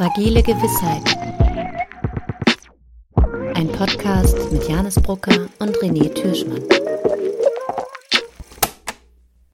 Fragile 0.00 0.42
Gewissheit. 0.42 1.14
Ein 3.54 3.68
Podcast 3.68 4.50
mit 4.50 4.66
Janis 4.66 4.94
Brucker 4.94 5.46
und 5.58 5.76
René 5.76 6.08
Türschmann. 6.14 6.64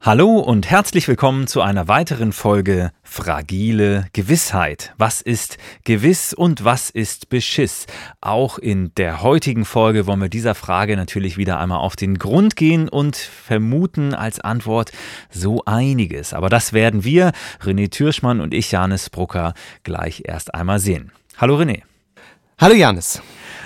Hallo 0.06 0.38
und 0.38 0.70
herzlich 0.70 1.08
willkommen 1.08 1.48
zu 1.48 1.62
einer 1.62 1.88
weiteren 1.88 2.32
Folge 2.32 2.92
Fragile 3.02 4.06
Gewissheit. 4.12 4.94
Was 4.98 5.20
ist 5.20 5.58
gewiss 5.82 6.32
und 6.32 6.62
was 6.62 6.90
ist 6.90 7.28
Beschiss? 7.28 7.86
Auch 8.20 8.60
in 8.60 8.94
der 8.94 9.22
heutigen 9.22 9.64
Folge 9.64 10.06
wollen 10.06 10.20
wir 10.20 10.28
dieser 10.28 10.54
Frage 10.54 10.96
natürlich 10.96 11.38
wieder 11.38 11.58
einmal 11.58 11.80
auf 11.80 11.96
den 11.96 12.18
Grund 12.18 12.54
gehen 12.54 12.88
und 12.88 13.16
vermuten 13.16 14.14
als 14.14 14.38
Antwort 14.38 14.92
so 15.28 15.64
einiges. 15.64 16.34
Aber 16.34 16.50
das 16.50 16.72
werden 16.72 17.02
wir, 17.02 17.32
René 17.60 17.90
Türschmann 17.90 18.40
und 18.40 18.54
ich, 18.54 18.70
Janis 18.70 19.10
Brucker, 19.10 19.54
gleich 19.82 20.22
erst 20.24 20.54
einmal 20.54 20.78
sehen. 20.78 21.10
Hallo 21.36 21.58
René. 21.58 21.82
Hallo 22.58 22.76
Janis. 22.76 23.20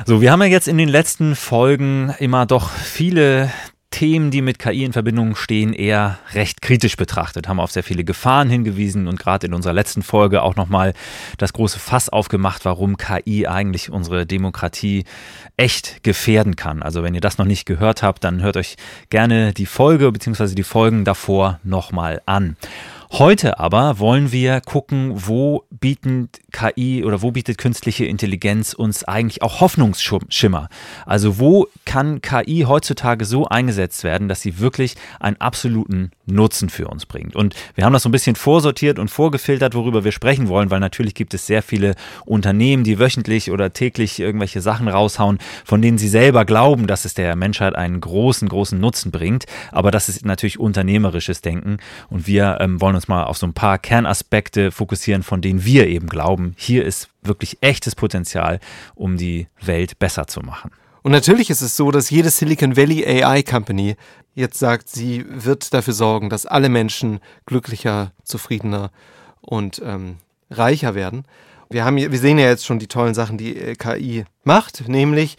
So, 0.07 0.23
wir 0.23 0.33
haben 0.33 0.41
ja 0.41 0.49
jetzt 0.49 0.69
in 0.69 0.79
den 0.79 0.89
letzten 0.89 1.37
Folgen 1.37 2.15
immer 2.19 2.47
doch 2.47 2.71
viele 2.71 3.51
Themen, 3.91 4.31
die 4.31 4.41
mit 4.41 4.59
KI 4.59 4.85
in 4.85 4.93
Verbindung 4.93 5.35
stehen, 5.35 5.73
eher 5.73 6.19
recht 6.33 6.63
kritisch 6.63 6.97
betrachtet, 6.97 7.49
haben 7.49 7.61
auf 7.61 7.73
sehr 7.73 7.83
viele 7.83 8.05
Gefahren 8.05 8.49
hingewiesen 8.49 9.09
und 9.09 9.19
gerade 9.19 9.47
in 9.47 9.55
unserer 9.55 9.73
letzten 9.73 10.03
Folge 10.03 10.43
auch 10.43 10.57
nochmal 10.57 10.95
das 11.39 11.53
große 11.53 11.79
Fass 11.79 12.09
aufgemacht, 12.09 12.65
warum 12.65 12.97
KI 12.97 13.47
eigentlich 13.47 13.91
unsere 13.91 14.27
Demokratie 14.27 15.05
echt 15.57 16.03
gefährden 16.05 16.57
kann. 16.57 16.83
Also 16.83 17.03
wenn 17.03 17.15
ihr 17.15 17.21
das 17.21 17.39
noch 17.39 17.47
nicht 17.47 17.67
gehört 17.67 18.03
habt, 18.03 18.23
dann 18.23 18.43
hört 18.43 18.57
euch 18.57 18.77
gerne 19.11 19.53
die 19.53 19.67
Folge 19.67 20.11
bzw. 20.13 20.55
die 20.55 20.63
Folgen 20.63 21.05
davor 21.05 21.59
nochmal 21.65 22.23
an. 22.27 22.57
Heute 23.15 23.59
aber 23.59 23.99
wollen 23.99 24.31
wir 24.31 24.61
gucken, 24.61 25.13
wo 25.15 25.65
bietet 25.69 26.41
KI 26.53 27.05
oder 27.05 27.23
wo 27.23 27.33
bietet 27.33 27.59
künstliche 27.59 28.05
Intelligenz 28.05 28.73
uns 28.73 29.03
eigentlich 29.03 29.43
auch 29.43 29.61
Hoffnungsschimmer? 29.61 30.69
Also 31.07 31.41
wo 31.41 31.67
kann 31.85 32.23
KI 32.23 32.67
heutzutage 32.69 33.25
so 33.25 33.49
eingesetzt 33.49 34.05
werden, 34.05 34.29
dass 34.29 34.43
sie 34.43 34.61
wirklich 34.61 34.95
einen 35.19 35.41
absoluten 35.41 36.13
Nutzen 36.27 36.71
für 36.71 36.87
uns 36.87 37.05
bringt? 37.05 37.35
Und 37.35 37.57
wir 37.75 37.85
haben 37.85 37.93
das 37.93 38.05
so 38.05 38.09
ein 38.09 38.13
bisschen 38.13 38.37
vorsortiert 38.37 39.01
und 39.01 39.11
vorgefiltert, 39.11 39.75
worüber 39.75 40.05
wir 40.05 40.13
sprechen 40.13 40.47
wollen, 40.47 40.71
weil 40.71 40.81
natürlich 40.81 41.15
gibt 41.15 41.35
es 41.35 41.49
sehr 41.49 41.65
viele 41.65 41.97
Unternehmen, 42.27 42.85
die 42.85 43.01
wöchentlich 43.01 43.51
oder 43.51 43.73
täglich 43.73 44.21
irgendwelche 44.21 44.61
Sachen 44.61 44.87
raushauen, 44.87 45.39
von 45.65 45.83
denen 45.83 45.99
sie 45.99 46.09
selber 46.09 46.45
glauben, 46.45 46.87
dass 46.87 47.05
es 47.05 47.15
der 47.15 47.35
Menschheit 47.35 47.75
einen 47.75 48.01
großen, 48.01 48.49
großen 48.49 48.79
Nutzen 48.79 49.11
bringt. 49.11 49.47
Aber 49.73 49.91
das 49.91 50.09
ist 50.09 50.25
natürlich 50.25 50.61
unternehmerisches 50.61 51.41
Denken 51.41 51.79
und 52.09 52.29
wir 52.29 52.59
ähm, 52.61 52.81
wollen 52.81 52.95
uns 53.00 53.00
uns 53.01 53.09
mal 53.09 53.25
auf 53.25 53.39
so 53.39 53.47
ein 53.47 53.55
paar 53.55 53.79
Kernaspekte 53.79 54.71
fokussieren, 54.71 55.23
von 55.23 55.41
denen 55.41 55.65
wir 55.65 55.87
eben 55.89 56.09
glauben, 56.09 56.55
hier 56.57 56.85
ist 56.85 57.09
wirklich 57.23 57.59
echtes 57.63 57.95
Potenzial, 57.95 58.61
um 58.95 59.17
die 59.17 59.49
Welt 59.63 59.99
besser 59.99 60.27
zu 60.27 60.41
machen. 60.41 60.71
Und 61.03 61.13
natürlich 61.13 61.49
ist 61.49 61.63
es 61.63 61.77
so, 61.77 61.91
dass 61.91 62.11
jede 62.11 62.29
Silicon 62.29 62.77
Valley 62.77 63.07
AI 63.07 63.43
Company 63.43 63.97
jetzt 64.35 64.59
sagt, 64.59 64.91
sie 64.91 65.25
wird 65.27 65.73
dafür 65.73 65.95
sorgen, 65.95 66.29
dass 66.29 66.45
alle 66.45 66.69
Menschen 66.69 67.21
glücklicher, 67.47 68.13
zufriedener 68.23 68.91
und 69.41 69.81
ähm, 69.83 70.19
reicher 70.51 70.95
werden. 70.95 71.25
Wir, 71.71 71.87
haben, 71.87 71.97
wir 71.97 72.19
sehen 72.19 72.39
ja 72.39 72.49
jetzt 72.49 72.67
schon 72.67 72.79
die 72.79 72.89
tollen 72.89 73.15
Sachen, 73.15 73.39
die 73.39 73.57
äh, 73.57 73.75
KI 73.77 74.25
macht, 74.45 74.87
nämlich 74.89 75.39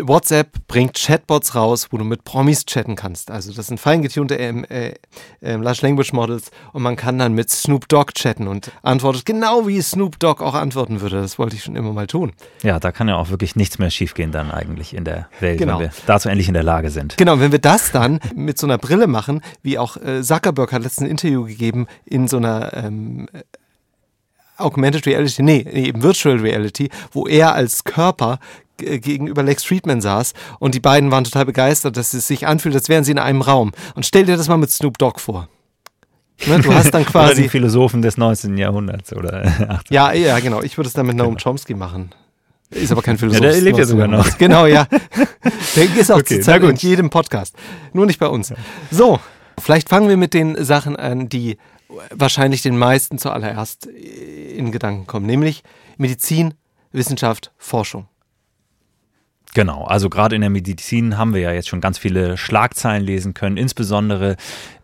WhatsApp 0.00 0.66
bringt 0.66 0.94
Chatbots 0.94 1.54
raus, 1.54 1.88
wo 1.90 1.98
du 1.98 2.04
mit 2.04 2.24
Promis 2.24 2.66
chatten 2.66 2.96
kannst. 2.96 3.30
Also 3.30 3.52
das 3.52 3.68
sind 3.68 3.78
feingetunte 3.78 4.34
ähm, 4.34 4.64
äh, 4.64 4.94
äh, 5.40 5.54
Large 5.54 5.80
Language 5.82 6.12
Models 6.12 6.50
und 6.72 6.82
man 6.82 6.96
kann 6.96 7.16
dann 7.16 7.32
mit 7.34 7.48
Snoop 7.48 7.88
Dogg 7.88 8.12
chatten 8.14 8.48
und 8.48 8.72
antwortet 8.82 9.24
genau 9.24 9.68
wie 9.68 9.80
Snoop 9.80 10.18
Dogg 10.18 10.42
auch 10.42 10.54
antworten 10.54 11.00
würde. 11.00 11.20
Das 11.20 11.38
wollte 11.38 11.54
ich 11.54 11.62
schon 11.62 11.76
immer 11.76 11.92
mal 11.92 12.08
tun. 12.08 12.32
Ja, 12.64 12.80
da 12.80 12.90
kann 12.90 13.06
ja 13.06 13.14
auch 13.14 13.30
wirklich 13.30 13.54
nichts 13.54 13.78
mehr 13.78 13.90
schiefgehen 13.90 14.32
dann 14.32 14.50
eigentlich 14.50 14.94
in 14.94 15.04
der 15.04 15.28
Welt, 15.38 15.58
genau. 15.58 15.78
wenn 15.78 15.86
wir 15.86 15.92
dazu 16.06 16.28
endlich 16.28 16.48
in 16.48 16.54
der 16.54 16.64
Lage 16.64 16.90
sind. 16.90 17.16
Genau, 17.16 17.38
wenn 17.38 17.52
wir 17.52 17.60
das 17.60 17.92
dann 17.92 18.18
mit 18.34 18.58
so 18.58 18.66
einer 18.66 18.78
Brille 18.78 19.06
machen, 19.06 19.42
wie 19.62 19.78
auch 19.78 19.96
äh, 19.96 20.22
Zuckerberg 20.22 20.72
hat 20.72 20.82
letztens 20.82 21.06
ein 21.06 21.10
Interview 21.10 21.44
gegeben 21.44 21.86
in 22.04 22.26
so 22.26 22.38
einer 22.38 22.74
ähm, 22.74 23.28
Augmented 24.56 25.06
Reality, 25.06 25.42
nee, 25.42 25.66
eben 25.68 26.02
Virtual 26.02 26.38
Reality, 26.38 26.88
wo 27.10 27.26
er 27.26 27.54
als 27.54 27.82
Körper 27.82 28.38
gegenüber 28.78 29.42
Lex 29.42 29.64
Friedman 29.64 30.00
saß 30.00 30.32
und 30.58 30.74
die 30.74 30.80
beiden 30.80 31.10
waren 31.10 31.24
total 31.24 31.46
begeistert, 31.46 31.96
dass 31.96 32.14
es 32.14 32.26
sich 32.26 32.46
anfühlt, 32.46 32.74
als 32.74 32.88
wären 32.88 33.04
sie 33.04 33.12
in 33.12 33.18
einem 33.18 33.42
Raum. 33.42 33.72
Und 33.94 34.06
stell 34.06 34.26
dir 34.26 34.36
das 34.36 34.48
mal 34.48 34.56
mit 34.56 34.70
Snoop 34.70 34.98
Dogg 34.98 35.20
vor. 35.20 35.48
Ne, 36.46 36.60
du 36.60 36.74
hast 36.74 36.92
dann 36.92 37.06
quasi. 37.06 37.32
oder 37.32 37.42
die 37.42 37.48
Philosophen 37.48 38.02
des 38.02 38.16
19. 38.16 38.58
Jahrhunderts 38.58 39.12
oder 39.12 39.44
18. 39.68 39.78
Ja, 39.90 40.12
ja, 40.12 40.38
genau. 40.40 40.62
Ich 40.62 40.76
würde 40.76 40.88
es 40.88 40.94
dann 40.94 41.06
mit 41.06 41.16
Noam 41.16 41.36
genau. 41.36 41.42
Chomsky 41.42 41.74
machen. 41.74 42.10
Ist 42.70 42.90
aber 42.90 43.02
kein 43.02 43.18
Philosoph. 43.18 43.42
Ja, 43.42 43.52
der 43.52 43.60
lebt 43.60 43.78
ja 43.78 43.84
sogar 43.84 44.08
noch. 44.08 44.26
Genau, 44.38 44.66
ja. 44.66 44.88
Der 45.76 45.96
ist 45.96 46.10
auch 46.10 46.18
okay, 46.18 46.40
Zeit 46.40 46.62
in 46.62 46.74
jedem 46.76 47.10
Podcast. 47.10 47.54
Nur 47.92 48.06
nicht 48.06 48.18
bei 48.18 48.26
uns. 48.26 48.52
So, 48.90 49.20
vielleicht 49.60 49.88
fangen 49.88 50.08
wir 50.08 50.16
mit 50.16 50.34
den 50.34 50.62
Sachen 50.64 50.96
an, 50.96 51.28
die 51.28 51.56
wahrscheinlich 52.10 52.62
den 52.62 52.76
meisten 52.76 53.18
zuallererst 53.18 53.86
in 53.86 54.72
Gedanken 54.72 55.06
kommen, 55.06 55.26
nämlich 55.26 55.62
Medizin, 55.98 56.54
Wissenschaft, 56.90 57.52
Forschung. 57.58 58.08
Genau, 59.54 59.84
also 59.84 60.10
gerade 60.10 60.34
in 60.34 60.40
der 60.40 60.50
Medizin 60.50 61.16
haben 61.16 61.32
wir 61.32 61.40
ja 61.40 61.52
jetzt 61.52 61.68
schon 61.68 61.80
ganz 61.80 61.96
viele 61.96 62.36
Schlagzeilen 62.36 63.04
lesen 63.04 63.34
können. 63.34 63.56
Insbesondere 63.56 64.36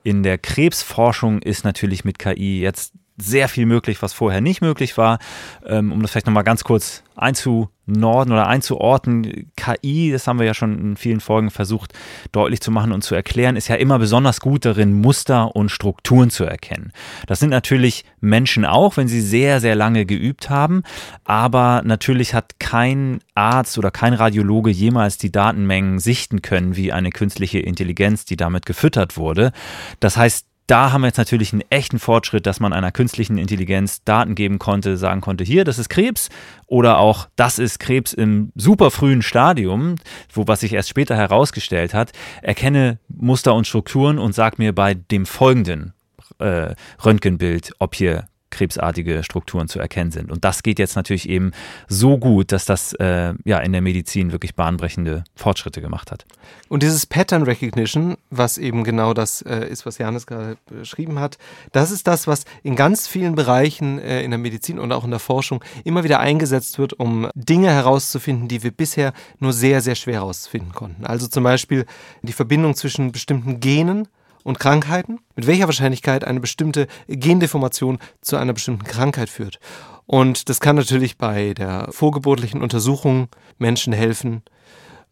in 0.05 0.23
der 0.23 0.39
Krebsforschung 0.39 1.43
ist 1.43 1.65
natürlich 1.65 2.05
mit 2.05 2.21
KI 2.21 2.61
jetzt 2.61 2.93
sehr 3.21 3.49
viel 3.49 3.67
möglich, 3.67 4.03
was 4.03 4.13
vorher 4.13 4.41
nicht 4.41 4.61
möglich 4.61 4.97
war. 4.97 5.19
Ähm, 5.67 5.93
um 5.93 6.03
das 6.03 6.11
vielleicht 6.11 6.27
nochmal 6.27 6.45
ganz 6.45 6.65
kurz 6.65 7.03
einzunorden 7.21 8.33
oder 8.33 8.47
einzuordnen, 8.47 9.51
KI, 9.57 10.11
das 10.11 10.27
haben 10.27 10.39
wir 10.39 10.47
ja 10.47 10.55
schon 10.55 10.79
in 10.79 10.97
vielen 10.97 11.21
Folgen 11.21 11.51
versucht 11.51 11.93
deutlich 12.33 12.61
zu 12.61 12.71
machen 12.71 12.93
und 12.93 13.03
zu 13.03 13.15
erklären, 13.15 13.57
ist 13.57 13.69
ja 13.69 13.77
immer 13.77 13.99
besonders 13.99 14.41
gut 14.41 14.65
darin, 14.65 14.95
Muster 14.95 15.55
und 15.55 15.71
Strukturen 15.71 16.31
zu 16.31 16.45
erkennen. 16.45 16.93
Das 17.27 17.39
sind 17.39 17.51
natürlich 17.51 18.05
Menschen 18.21 18.65
auch, 18.65 18.97
wenn 18.97 19.09
sie 19.09 19.21
sehr, 19.21 19.61
sehr 19.61 19.75
lange 19.75 20.07
geübt 20.07 20.49
haben, 20.49 20.83
aber 21.25 21.83
natürlich 21.85 22.33
hat 22.33 22.59
kein 22.59 23.21
Arzt 23.35 23.77
oder 23.77 23.91
kein 23.91 24.15
Radiologe 24.15 24.71
jemals 24.71 25.19
die 25.19 25.33
Datenmengen 25.33 25.99
sichten 25.99 26.43
können, 26.43 26.77
wie 26.77 26.93
eine 26.93 27.11
künstliche 27.11 27.59
Intelligenz, 27.59 28.25
die 28.25 28.37
damit 28.37 28.65
gefüttert 28.65 29.17
wurde. 29.17 29.53
Das 30.01 30.17
heißt, 30.17 30.47
da 30.71 30.93
haben 30.93 31.01
wir 31.01 31.09
jetzt 31.09 31.19
natürlich 31.19 31.53
einen 31.53 31.65
echten 31.69 31.99
Fortschritt, 31.99 32.47
dass 32.47 32.61
man 32.61 32.73
einer 32.73 32.93
künstlichen 32.93 33.39
Intelligenz 33.39 34.05
Daten 34.05 34.37
geben 34.37 34.61
konnte, 34.61 34.97
sagen 34.97 35.21
konnte, 35.21 35.43
hier, 35.43 35.65
das 35.65 35.81
ist 35.81 35.89
Krebs 35.89 36.29
oder 36.69 36.99
auch, 36.99 37.29
das 37.35 37.59
ist 37.59 37.81
Krebs 37.81 38.13
im 38.13 38.53
super 38.55 38.93
frühen 38.93 39.23
Stadium, 39.23 39.97
wo 40.33 40.47
was 40.47 40.61
sich 40.61 40.73
erst 40.73 40.89
später 40.89 41.17
herausgestellt 41.17 41.93
hat, 41.93 42.13
erkenne 42.41 43.01
Muster 43.09 43.55
und 43.55 43.67
Strukturen 43.67 44.21
und 44.21 44.33
sag 44.33 44.61
mir 44.61 44.73
bei 44.73 44.95
dem 44.95 45.27
folgenden 45.27 45.93
äh, 46.39 46.75
Röntgenbild, 47.05 47.73
ob 47.81 47.97
hier 47.97 48.27
krebsartige 48.51 49.23
Strukturen 49.23 49.69
zu 49.69 49.79
erkennen 49.79 50.11
sind. 50.11 50.31
Und 50.31 50.45
das 50.45 50.63
geht 50.63 50.79
jetzt 50.79 50.97
natürlich 50.97 51.29
eben 51.29 51.53
so 51.89 52.19
gut, 52.19 52.53
dass 52.53 52.65
das 52.65 52.93
äh, 52.95 53.35
ja 53.45 53.59
in 53.59 53.73
der 53.73 53.81
Medizin 53.81 54.33
wirklich 54.33 54.55
bahnbrechende 54.55 55.25
Fortschritte 55.35 55.81
gemacht 55.81 56.11
hat. 56.11 56.27
Und 56.69 56.83
dieses 56.83 57.07
Pattern 57.07 57.43
Recognition, 57.45 58.17
was 58.31 58.59
eben 58.59 58.85
genau 58.85 59.15
das 59.15 59.43
äh, 59.43 59.69
ist, 59.69 59.87
was 59.87 59.99
Janis 59.99 60.27
gerade 60.27 60.57
beschrieben 60.67 61.19
hat, 61.19 61.39
das 61.73 61.91
ist 61.91 62.07
das, 62.07 62.27
was 62.27 62.45
in 62.63 62.77
ganz 62.77 63.07
vielen 63.07 63.35
Bereichen 63.35 63.99
äh, 63.99 64.23
in 64.23 64.31
der 64.31 64.39
Medizin 64.39 64.79
und 64.79 64.93
auch 64.93 65.05
in 65.05 65.11
der 65.11 65.21
Forschung 65.21 65.63
immer 65.85 66.05
wieder 66.05 66.21
eingesetzt 66.21 66.79
wird, 66.79 66.93
um 66.95 67.29
Dinge 67.35 67.71
herauszufinden, 67.71 68.49
die 68.49 68.63
wir 68.63 68.71
bisher 68.71 69.13
nur 69.39 69.53
sehr, 69.53 69.81
sehr 69.81 69.95
schwer 69.95 70.15
herausfinden 70.15 70.73
konnten. 70.73 71.07
Also 71.07 71.27
zum 71.27 71.45
Beispiel 71.45 71.87
die 72.23 72.33
Verbindung 72.33 72.75
zwischen 72.75 73.13
bestimmten 73.13 73.61
Genen 73.61 74.09
und 74.43 74.59
Krankheiten, 74.59 75.21
mit 75.37 75.47
welcher 75.47 75.67
Wahrscheinlichkeit 75.67 76.25
eine 76.25 76.41
bestimmte 76.41 76.87
Gendeformation 77.09 77.99
zu 78.21 78.37
einer 78.37 78.53
bestimmten 78.53 78.85
Krankheit 78.85 79.29
führt. 79.29 79.59
Und 80.07 80.49
das 80.49 80.61
kann 80.61 80.77
natürlich 80.77 81.19
bei 81.19 81.55
der 81.55 81.89
vorgeburtlichen 81.91 82.63
Untersuchung 82.63 83.29
Menschen 83.59 83.93
helfen, 83.93 84.43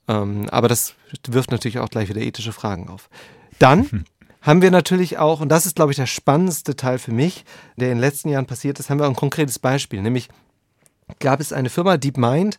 ähm, 0.08 0.48
aber 0.50 0.68
das 0.68 0.94
wirft 1.26 1.50
natürlich 1.50 1.78
auch 1.78 1.90
gleich 1.90 2.08
wieder 2.08 2.20
ethische 2.20 2.52
Fragen 2.52 2.88
auf. 2.88 3.08
Dann 3.58 3.90
hm. 3.90 4.04
haben 4.42 4.62
wir 4.62 4.70
natürlich 4.70 5.18
auch, 5.18 5.40
und 5.40 5.50
das 5.50 5.66
ist, 5.66 5.76
glaube 5.76 5.92
ich, 5.92 5.96
der 5.96 6.06
spannendste 6.06 6.74
Teil 6.74 6.98
für 6.98 7.12
mich, 7.12 7.44
der 7.76 7.88
in 7.88 7.98
den 7.98 8.00
letzten 8.00 8.28
Jahren 8.28 8.46
passiert 8.46 8.80
ist, 8.80 8.90
haben 8.90 8.98
wir 8.98 9.06
ein 9.06 9.14
konkretes 9.14 9.58
Beispiel, 9.58 10.02
nämlich 10.02 10.28
gab 11.20 11.40
es 11.40 11.52
eine 11.52 11.70
Firma 11.70 11.96
DeepMind 11.96 12.58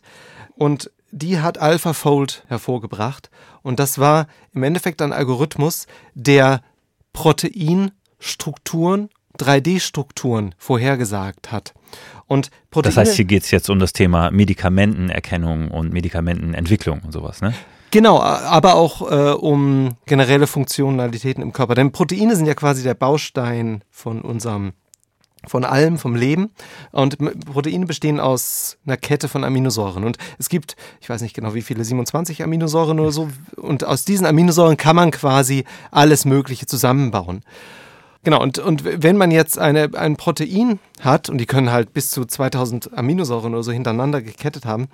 und 0.56 0.90
die 1.10 1.40
hat 1.40 1.58
AlphaFold 1.58 2.44
hervorgebracht. 2.48 3.30
Und 3.62 3.80
das 3.80 3.98
war 3.98 4.26
im 4.52 4.62
Endeffekt 4.62 5.02
ein 5.02 5.12
Algorithmus, 5.12 5.86
der 6.14 6.62
Proteinstrukturen, 7.12 9.10
3D-Strukturen 9.38 10.54
vorhergesagt 10.58 11.52
hat. 11.52 11.74
Und 12.26 12.50
Proteine, 12.70 12.94
das 12.94 13.08
heißt, 13.08 13.16
hier 13.16 13.24
geht 13.24 13.42
es 13.44 13.50
jetzt 13.50 13.70
um 13.70 13.78
das 13.78 13.92
Thema 13.92 14.30
Medikamentenerkennung 14.30 15.70
und 15.70 15.92
Medikamentenentwicklung 15.92 17.00
und 17.00 17.12
sowas, 17.12 17.40
ne? 17.40 17.54
Genau, 17.90 18.20
aber 18.20 18.76
auch 18.76 19.10
äh, 19.10 19.32
um 19.32 19.96
generelle 20.06 20.46
Funktionalitäten 20.46 21.42
im 21.42 21.52
Körper. 21.52 21.74
Denn 21.74 21.90
Proteine 21.90 22.36
sind 22.36 22.46
ja 22.46 22.54
quasi 22.54 22.84
der 22.84 22.94
Baustein 22.94 23.82
von 23.90 24.20
unserem 24.20 24.74
von 25.46 25.64
allem, 25.64 25.98
vom 25.98 26.14
Leben. 26.14 26.50
Und 26.92 27.18
Proteine 27.46 27.86
bestehen 27.86 28.20
aus 28.20 28.76
einer 28.86 28.96
Kette 28.96 29.28
von 29.28 29.44
Aminosäuren. 29.44 30.04
Und 30.04 30.18
es 30.38 30.48
gibt, 30.48 30.76
ich 31.00 31.08
weiß 31.08 31.22
nicht 31.22 31.34
genau 31.34 31.54
wie 31.54 31.62
viele, 31.62 31.84
27 31.84 32.42
Aminosäuren 32.42 33.00
oder 33.00 33.12
so. 33.12 33.28
Und 33.56 33.84
aus 33.84 34.04
diesen 34.04 34.26
Aminosäuren 34.26 34.76
kann 34.76 34.96
man 34.96 35.10
quasi 35.10 35.64
alles 35.90 36.24
Mögliche 36.24 36.66
zusammenbauen. 36.66 37.42
Genau, 38.22 38.42
und, 38.42 38.58
und 38.58 38.84
wenn 38.84 39.16
man 39.16 39.30
jetzt 39.30 39.58
eine, 39.58 39.90
ein 39.94 40.16
Protein 40.16 40.78
hat, 41.00 41.30
und 41.30 41.38
die 41.38 41.46
können 41.46 41.72
halt 41.72 41.94
bis 41.94 42.10
zu 42.10 42.26
2000 42.26 42.96
Aminosäuren 42.96 43.54
oder 43.54 43.62
so 43.62 43.72
hintereinander 43.72 44.20
gekettet 44.20 44.66
haben, 44.66 44.88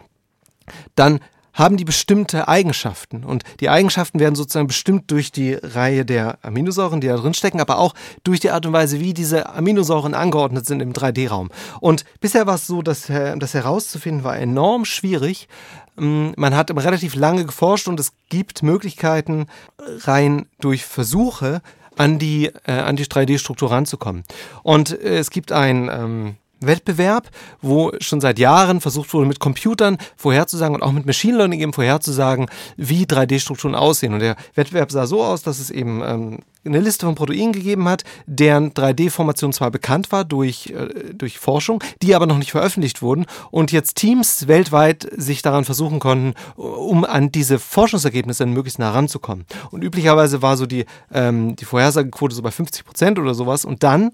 dann 0.94 1.20
haben 1.56 1.76
die 1.76 1.84
bestimmte 1.84 2.46
Eigenschaften. 2.46 3.24
Und 3.24 3.42
die 3.60 3.68
Eigenschaften 3.68 4.20
werden 4.20 4.36
sozusagen 4.36 4.68
bestimmt 4.68 5.10
durch 5.10 5.32
die 5.32 5.54
Reihe 5.54 6.04
der 6.04 6.38
Aminosäuren, 6.42 7.00
die 7.00 7.08
da 7.08 7.16
drin 7.16 7.34
stecken, 7.34 7.60
aber 7.60 7.78
auch 7.78 7.94
durch 8.22 8.38
die 8.38 8.50
Art 8.50 8.64
und 8.66 8.72
Weise, 8.72 9.00
wie 9.00 9.14
diese 9.14 9.48
Aminosäuren 9.48 10.14
angeordnet 10.14 10.66
sind 10.66 10.80
im 10.80 10.92
3D-Raum. 10.92 11.50
Und 11.80 12.04
bisher 12.20 12.46
war 12.46 12.56
es 12.56 12.66
so, 12.66 12.82
dass 12.82 13.06
das 13.06 13.54
herauszufinden 13.54 14.22
war 14.22 14.36
enorm 14.36 14.84
schwierig. 14.84 15.48
Mm, 15.96 16.30
man 16.36 16.54
hat 16.54 16.70
relativ 16.70 17.14
lange 17.14 17.46
geforscht 17.46 17.88
und 17.88 17.98
es 17.98 18.12
gibt 18.28 18.62
Möglichkeiten, 18.62 19.46
rein 19.78 20.46
durch 20.60 20.84
Versuche 20.84 21.62
an 21.96 22.18
die, 22.18 22.52
äh, 22.66 22.72
an 22.72 22.96
die 22.96 23.06
3D-Struktur 23.06 23.70
ranzukommen. 23.70 24.24
Und 24.62 24.90
äh, 24.90 25.18
es 25.18 25.30
gibt 25.30 25.52
ein 25.52 25.88
ähm, 25.90 26.36
Wettbewerb, 26.66 27.30
wo 27.60 27.92
schon 28.00 28.20
seit 28.20 28.38
Jahren 28.38 28.80
versucht 28.80 29.12
wurde, 29.14 29.26
mit 29.26 29.40
Computern 29.40 29.98
vorherzusagen 30.16 30.74
und 30.74 30.82
auch 30.82 30.92
mit 30.92 31.06
Machine 31.06 31.36
Learning 31.36 31.60
eben 31.60 31.72
vorherzusagen, 31.72 32.46
wie 32.76 33.04
3D-Strukturen 33.04 33.74
aussehen. 33.74 34.14
Und 34.14 34.20
der 34.20 34.36
Wettbewerb 34.54 34.90
sah 34.90 35.06
so 35.06 35.22
aus, 35.22 35.42
dass 35.42 35.58
es 35.58 35.70
eben 35.70 36.02
ähm, 36.04 36.38
eine 36.66 36.80
Liste 36.80 37.06
von 37.06 37.14
Proteinen 37.14 37.52
gegeben 37.52 37.88
hat, 37.88 38.04
deren 38.26 38.72
3D-Formation 38.72 39.52
zwar 39.52 39.70
bekannt 39.70 40.12
war 40.12 40.24
durch, 40.24 40.68
äh, 40.68 41.14
durch 41.14 41.38
Forschung, 41.38 41.82
die 42.02 42.14
aber 42.14 42.26
noch 42.26 42.38
nicht 42.38 42.50
veröffentlicht 42.50 43.02
wurden 43.02 43.26
und 43.50 43.72
jetzt 43.72 43.96
Teams 43.96 44.48
weltweit 44.48 45.08
sich 45.16 45.42
daran 45.42 45.64
versuchen 45.64 46.00
konnten, 46.00 46.34
um 46.56 47.04
an 47.04 47.32
diese 47.32 47.58
Forschungsergebnisse 47.58 48.46
möglichst 48.46 48.78
nah 48.78 48.90
ranzukommen. 48.90 49.46
Und 49.70 49.82
üblicherweise 49.82 50.42
war 50.42 50.56
so 50.56 50.66
die, 50.66 50.84
ähm, 51.12 51.56
die 51.56 51.64
Vorhersagequote 51.64 52.34
so 52.34 52.42
bei 52.42 52.50
50 52.50 52.84
Prozent 52.84 53.18
oder 53.18 53.34
sowas 53.34 53.64
und 53.64 53.82
dann 53.82 54.12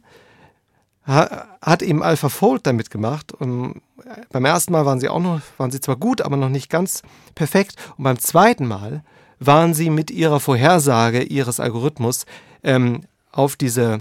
hat 1.04 1.82
eben 1.82 2.02
AlphaFold 2.02 2.66
damit 2.66 2.90
gemacht. 2.90 3.32
Und 3.32 3.82
beim 4.31 4.44
ersten 4.44 4.72
Mal 4.72 4.87
waren 4.87 5.00
sie 5.00 5.08
auch 5.08 5.20
noch, 5.20 5.40
waren 5.58 5.70
sie 5.70 5.81
zwar 5.81 5.96
gut, 5.96 6.20
aber 6.20 6.37
noch 6.37 6.49
nicht 6.49 6.70
ganz 6.70 7.02
perfekt. 7.34 7.76
Und 7.96 8.04
beim 8.04 8.19
zweiten 8.19 8.66
Mal 8.66 9.02
waren 9.40 9.75
sie 9.75 9.90
mit 9.90 10.10
ihrer 10.10 10.40
Vorhersage 10.40 11.22
ihres 11.22 11.58
Algorithmus 11.60 12.25
ähm, 12.62 13.02
auf 13.32 13.56
diese, 13.56 13.99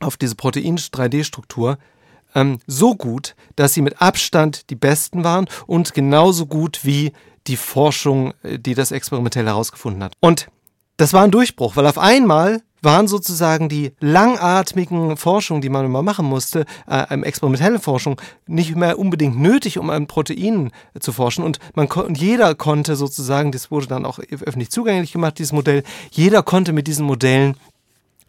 auf 0.00 0.16
diese 0.16 0.34
Protein-3D-Struktur 0.34 1.78
ähm, 2.34 2.58
so 2.66 2.94
gut, 2.94 3.36
dass 3.56 3.74
sie 3.74 3.82
mit 3.82 4.00
Abstand 4.00 4.70
die 4.70 4.76
besten 4.76 5.24
waren 5.24 5.46
und 5.66 5.94
genauso 5.94 6.46
gut 6.46 6.80
wie 6.84 7.12
die 7.46 7.56
Forschung, 7.56 8.34
äh, 8.42 8.58
die 8.58 8.74
das 8.74 8.92
experimentell 8.92 9.46
herausgefunden 9.46 10.02
hat. 10.02 10.12
Und 10.20 10.48
das 10.96 11.12
war 11.12 11.22
ein 11.22 11.30
Durchbruch, 11.30 11.76
weil 11.76 11.86
auf 11.86 11.98
einmal 11.98 12.62
waren 12.82 13.08
sozusagen 13.08 13.68
die 13.68 13.92
langatmigen 14.00 15.16
Forschungen, 15.16 15.62
die 15.62 15.68
man 15.68 15.84
immer 15.84 16.02
machen 16.02 16.26
musste, 16.26 16.64
äh, 16.88 17.20
experimentelle 17.22 17.78
Forschung, 17.78 18.20
nicht 18.46 18.76
mehr 18.76 18.98
unbedingt 18.98 19.38
nötig, 19.38 19.78
um 19.78 19.90
an 19.90 20.06
Proteinen 20.06 20.70
zu 20.98 21.12
forschen. 21.12 21.44
Und 21.44 21.58
man 21.74 21.86
und 21.88 22.18
jeder 22.18 22.54
konnte 22.54 22.96
sozusagen, 22.96 23.52
das 23.52 23.70
wurde 23.70 23.86
dann 23.86 24.06
auch 24.06 24.18
öffentlich 24.18 24.70
zugänglich 24.70 25.12
gemacht, 25.12 25.38
dieses 25.38 25.52
Modell, 25.52 25.82
jeder 26.10 26.42
konnte 26.42 26.72
mit 26.72 26.86
diesen 26.86 27.06
Modellen 27.06 27.56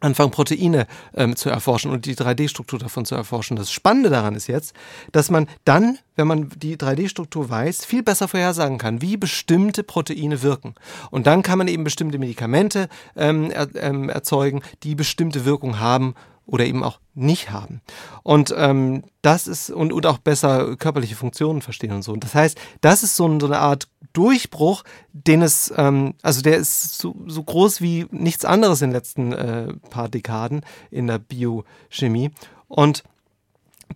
anfangen, 0.02 0.32
Proteine 0.32 0.88
ähm, 1.16 1.36
zu 1.36 1.50
erforschen 1.50 1.92
und 1.92 2.06
die 2.06 2.16
3D-Struktur 2.16 2.80
davon 2.80 3.06
zu 3.06 3.16
erforschen. 3.16 3.56
Das 3.56 3.72
Spannende 3.72 4.10
daran 4.10 4.36
ist 4.36 4.48
jetzt, 4.48 4.74
dass 5.12 5.32
man 5.32 5.48
dann, 5.64 5.98
wenn 6.16 6.28
man 6.28 6.50
die 6.58 6.76
3D-Struktur 6.76 7.50
weiß, 7.50 7.86
viel 7.86 8.04
besser 8.04 8.28
vorhersagen 8.28 8.78
kann, 8.78 9.02
wie 9.02 9.16
bestimmte 9.16 9.84
Proteine 9.84 10.42
wirken. 10.42 10.76
Und 11.12 11.28
dann 11.28 11.44
kann 11.44 11.58
man 11.58 11.68
eben 11.68 11.84
bestimmte 11.84 12.20
Medikamente 12.20 12.90
ähm, 13.16 13.52
er, 13.52 13.68
ähm, 13.76 14.10
erzeugen, 14.10 14.62
die 14.84 14.96
bestimmte 14.96 15.46
Wirkung 15.46 15.80
haben 15.80 16.16
oder 16.52 16.66
eben 16.66 16.84
auch 16.84 17.00
nicht 17.14 17.50
haben. 17.50 17.82
Und 18.24 18.54
ähm, 18.58 19.04
das 19.22 19.48
ist, 19.48 19.70
und, 19.70 19.94
und 19.94 20.06
auch 20.06 20.18
besser 20.18 20.76
körperliche 20.76 21.16
Funktionen 21.16 21.62
verstehen 21.62 21.94
und 21.94 22.04
so. 22.04 22.16
Das 22.18 22.36
heißt, 22.36 22.60
das 22.82 23.04
ist 23.04 23.16
so, 23.16 23.40
so 23.40 23.46
eine 23.46 23.60
Art 23.60 23.88
Durchbruch, 24.12 24.84
den 25.14 25.42
es, 25.42 25.74
ähm, 25.78 26.14
also 26.22 26.42
der 26.42 26.58
ist 26.58 26.98
so, 26.98 27.16
so, 27.26 27.42
groß 27.42 27.80
wie 27.80 28.06
nichts 28.12 28.44
anderes 28.44 28.82
in 28.82 28.90
den 28.90 28.96
letzten 28.96 29.32
äh, 29.32 29.74
paar 29.90 30.10
Dekaden 30.10 30.66
in 30.92 31.08
der 31.08 31.20
Biochemie. 31.20 32.32
Und 32.68 33.04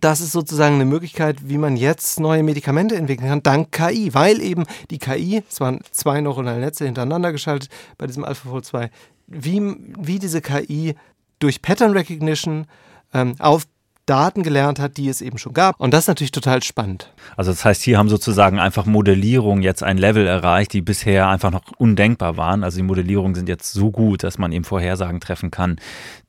das 0.00 0.22
ist 0.22 0.32
sozusagen 0.32 0.76
eine 0.76 0.86
Möglichkeit, 0.86 1.48
wie 1.48 1.58
man 1.58 1.76
jetzt 1.76 2.20
neue 2.20 2.42
Medikamente 2.42 2.96
entwickeln 2.96 3.28
kann, 3.28 3.42
dank 3.42 3.72
KI, 3.72 4.14
weil 4.14 4.40
eben 4.40 4.64
die 4.90 4.98
KI, 4.98 5.42
es 5.48 5.60
waren 5.60 5.80
zwei 5.90 6.22
neuronale 6.22 6.60
Netze 6.60 6.86
hintereinander 6.86 7.32
geschaltet 7.32 7.68
bei 7.98 8.06
diesem 8.06 8.24
AlphaFold 8.24 8.64
2, 8.64 8.90
wie, 9.26 9.76
wie 9.98 10.18
diese 10.18 10.40
KI 10.40 10.94
durch 11.38 11.62
Pattern 11.62 11.92
Recognition 11.92 12.66
ähm, 13.12 13.34
auf 13.38 13.66
Daten 14.06 14.44
gelernt 14.44 14.78
hat, 14.78 14.96
die 14.96 15.08
es 15.08 15.20
eben 15.20 15.36
schon 15.36 15.52
gab. 15.52 15.80
Und 15.80 15.92
das 15.92 16.04
ist 16.04 16.08
natürlich 16.08 16.30
total 16.30 16.62
spannend. 16.62 17.12
Also 17.36 17.50
das 17.50 17.64
heißt, 17.64 17.82
hier 17.82 17.98
haben 17.98 18.08
sozusagen 18.08 18.60
einfach 18.60 18.86
Modellierung 18.86 19.62
jetzt 19.62 19.82
ein 19.82 19.98
Level 19.98 20.28
erreicht, 20.28 20.72
die 20.72 20.80
bisher 20.80 21.28
einfach 21.28 21.50
noch 21.50 21.62
undenkbar 21.76 22.36
waren. 22.36 22.62
Also 22.62 22.76
die 22.76 22.84
Modellierungen 22.84 23.34
sind 23.34 23.48
jetzt 23.48 23.72
so 23.72 23.90
gut, 23.90 24.22
dass 24.22 24.38
man 24.38 24.52
eben 24.52 24.64
Vorhersagen 24.64 25.20
treffen 25.20 25.50
kann, 25.50 25.76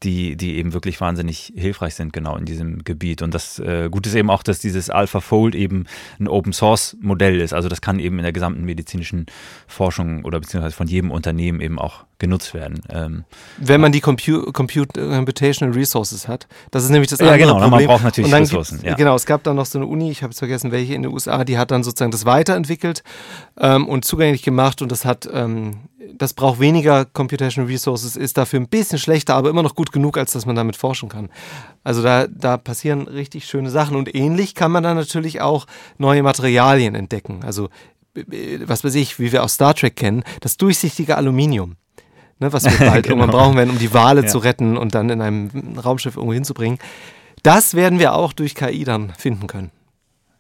die, 0.02 0.36
die 0.36 0.56
eben 0.58 0.74
wirklich 0.74 1.00
wahnsinnig 1.00 1.54
hilfreich 1.56 1.94
sind, 1.94 2.14
genau 2.14 2.36
in 2.36 2.46
diesem 2.46 2.84
Gebiet. 2.84 3.22
Und 3.22 3.36
das 3.36 3.60
äh, 3.60 3.90
Gute 3.92 4.10
ist 4.10 4.16
eben 4.16 4.32
auch, 4.32 4.42
dass 4.42 4.58
dieses 4.58 4.90
AlphaFold 4.90 5.54
eben 5.54 5.86
ein 6.20 6.28
Open 6.28 6.54
Source 6.54 6.98
Modell 7.00 7.40
ist. 7.40 7.54
Also 7.54 7.70
das 7.70 7.82
kann 7.82 8.00
eben 8.00 8.18
in 8.18 8.24
der 8.24 8.34
gesamten 8.34 8.66
medizinischen 8.66 9.28
Forschung 9.68 10.26
oder 10.26 10.40
beziehungsweise 10.40 10.76
von 10.76 10.88
jedem 10.88 11.12
Unternehmen 11.12 11.62
eben 11.62 11.78
auch 11.78 12.06
genutzt 12.20 12.54
werden. 12.54 12.82
Ähm, 12.90 13.26
Wenn 13.58 13.82
man 13.82 13.92
die 13.92 14.02
Compu 14.02 14.52
Compute 14.52 14.88
Computational 14.94 15.76
Resources 15.76 16.28
hat. 16.28 16.48
Das 16.72 16.84
ist 16.84 16.90
nämlich 16.90 17.10
das 17.10 17.20
andere 17.20 17.38
ja, 17.38 17.46
genau, 17.46 17.60
Problem. 17.60 17.72
man 17.72 17.86
braucht 17.86 18.04
natürlich 18.04 18.34
Ressourcen. 18.34 18.80
Ja. 18.84 18.96
Genau, 18.96 19.16
es 19.16 19.26
gab 19.26 19.44
dann 19.44 19.56
noch 19.56 19.66
so 19.66 19.78
eine 19.78 19.88
Uni, 19.88 20.10
ich 20.10 20.24
habe 20.24 20.32
jetzt 20.32 20.40
vergessen, 20.40 20.72
welche 20.72 20.94
in 20.94 21.04
den 21.04 21.12
USA, 21.12 21.44
die 21.44 21.58
hat 21.58 21.72
dann 21.72 21.84
sozusagen 21.84 22.12
das 22.12 22.26
weiterentwickelt 22.26 23.04
ähm, 23.60 23.88
und 23.88 24.06
zugänglich 24.06 24.44
gemacht 24.44 24.82
und 24.82 24.92
das 24.92 25.06
hat, 25.06 25.30
ähm, 25.32 25.82
das 26.14 26.34
braucht 26.34 26.60
weniger 26.60 27.06
Computational 27.06 27.70
Resources, 27.70 28.16
ist 28.16 28.38
dafür 28.38 28.60
ein 28.60 28.68
bisschen 28.68 28.98
schlechter, 28.98 29.36
aber 29.36 29.50
immer 29.50 29.64
noch 29.64 29.76
gut 29.76 29.92
genug, 29.92 30.18
als 30.18 30.32
dass 30.32 30.46
man 30.46 30.56
damit 30.56 30.76
forschen 30.76 31.10
kann. 31.10 31.30
Also 31.84 32.02
da, 32.02 32.28
da 32.28 32.58
passieren 32.58 33.08
richtig 33.08 33.46
schöne 33.46 33.70
Sachen 33.70 33.96
und 33.96 34.14
ähnlich 34.16 34.56
kann 34.56 34.72
man 34.72 34.84
dann 34.84 34.98
natürlich 34.98 35.42
auch 35.42 35.68
neue 35.98 36.24
Materialien 36.24 36.96
entdecken. 36.96 37.42
Also 37.44 37.70
äh, 38.16 38.60
was 38.66 38.84
weiß 38.84 38.96
ich, 38.96 39.20
wie 39.20 39.32
wir 39.32 39.44
aus 39.44 39.54
Star 39.54 39.76
Trek 39.76 39.96
kennen, 39.96 40.24
das 40.42 40.58
durchsichtige 40.58 41.18
Aluminium 41.18 41.76
ne, 42.40 42.54
was 42.54 42.66
wir 42.66 42.88
bald 42.88 43.04
genau. 43.08 43.18
irgendwann 43.18 43.30
brauchen 43.30 43.58
werden, 43.58 43.70
um 43.72 43.80
die 43.80 43.94
Wale 43.94 44.22
ja. 44.22 44.28
zu 44.28 44.38
retten 44.40 44.78
und 44.78 44.96
dann 44.96 45.10
in 45.10 45.22
einem 45.22 45.50
Raumschiff 45.78 46.16
irgendwo 46.16 46.34
hinzubringen. 46.34 46.80
Das 47.44 47.76
werden 47.76 48.00
wir 48.00 48.14
auch 48.14 48.34
durch 48.34 48.56
KI 48.56 48.84
dann 48.84 49.14
finden 49.18 49.48
können. 49.48 49.72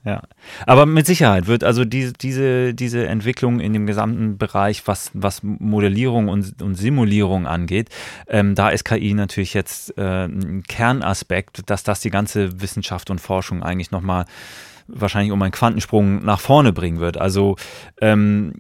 Ja, 0.08 0.22
aber 0.66 0.86
mit 0.86 1.06
Sicherheit 1.06 1.48
wird 1.48 1.66
also 1.66 1.84
die, 1.84 2.14
diese, 2.14 2.74
diese 2.74 3.08
Entwicklung 3.08 3.60
in 3.60 3.74
dem 3.74 3.86
gesamten 3.86 4.38
Bereich, 4.38 4.88
was, 4.88 5.12
was 5.14 5.42
Modellierung 5.44 6.30
und, 6.30 6.62
und 6.62 6.76
Simulierung 6.76 7.46
angeht, 7.46 7.90
ähm, 8.30 8.56
da 8.56 8.70
ist 8.70 8.86
KI 8.86 9.14
natürlich 9.14 9.54
jetzt 9.54 9.98
äh, 9.98 10.26
ein 10.26 10.64
Kernaspekt, 10.64 11.70
dass 11.70 11.84
das 11.84 12.00
die 12.00 12.10
ganze 12.10 12.62
Wissenschaft 12.62 13.10
und 13.10 13.20
Forschung 13.20 13.64
eigentlich 13.64 13.92
nochmal 13.92 14.26
wahrscheinlich 14.88 15.34
um 15.34 15.42
einen 15.42 15.52
Quantensprung 15.52 16.24
nach 16.24 16.40
vorne 16.40 16.72
bringen 16.72 17.00
wird. 17.00 17.18
Also 17.18 17.58
ähm, 18.00 18.54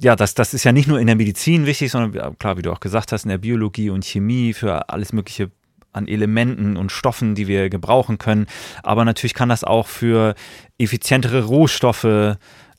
ja, 0.00 0.16
das, 0.16 0.34
das 0.34 0.54
ist 0.54 0.64
ja 0.64 0.72
nicht 0.72 0.88
nur 0.88 1.00
in 1.00 1.06
der 1.06 1.16
Medizin 1.16 1.66
wichtig, 1.66 1.90
sondern 1.90 2.38
klar, 2.38 2.56
wie 2.56 2.62
du 2.62 2.72
auch 2.72 2.80
gesagt 2.80 3.12
hast, 3.12 3.24
in 3.24 3.30
der 3.30 3.38
Biologie 3.38 3.90
und 3.90 4.04
Chemie 4.04 4.52
für 4.52 4.88
alles 4.88 5.12
Mögliche 5.12 5.50
an 5.92 6.06
Elementen 6.06 6.76
und 6.76 6.92
Stoffen, 6.92 7.34
die 7.34 7.48
wir 7.48 7.70
gebrauchen 7.70 8.18
können. 8.18 8.46
Aber 8.82 9.04
natürlich 9.04 9.34
kann 9.34 9.48
das 9.48 9.64
auch 9.64 9.86
für 9.86 10.34
effizientere 10.78 11.44
Rohstoffe 11.44 12.36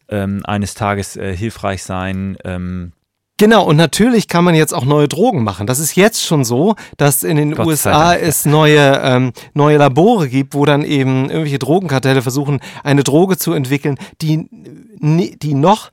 ähm, 0.10 0.42
eines 0.46 0.74
Tages 0.74 1.18
äh, 1.18 1.36
hilfreich 1.36 1.84
sein. 1.84 2.38
Ähm, 2.44 2.94
Genau, 3.40 3.64
und 3.64 3.78
natürlich 3.78 4.28
kann 4.28 4.44
man 4.44 4.54
jetzt 4.54 4.74
auch 4.74 4.84
neue 4.84 5.08
Drogen 5.08 5.46
machen. 5.46 5.66
Das 5.66 5.80
ist 5.80 5.96
jetzt 5.96 6.26
schon 6.26 6.44
so, 6.44 6.76
dass 6.98 7.24
in 7.24 7.38
den 7.38 7.56
Gott 7.56 7.68
USA 7.68 8.12
Dank, 8.12 8.22
es 8.22 8.44
neue, 8.44 9.00
ähm, 9.02 9.32
neue 9.54 9.78
Labore 9.78 10.28
gibt, 10.28 10.54
wo 10.54 10.66
dann 10.66 10.84
eben 10.84 11.30
irgendwelche 11.30 11.58
Drogenkartelle 11.58 12.22
versuchen, 12.22 12.60
eine 12.84 13.02
Droge 13.02 13.38
zu 13.38 13.54
entwickeln, 13.54 13.96
die, 14.22 14.50
die 15.00 15.54
noch 15.54 15.92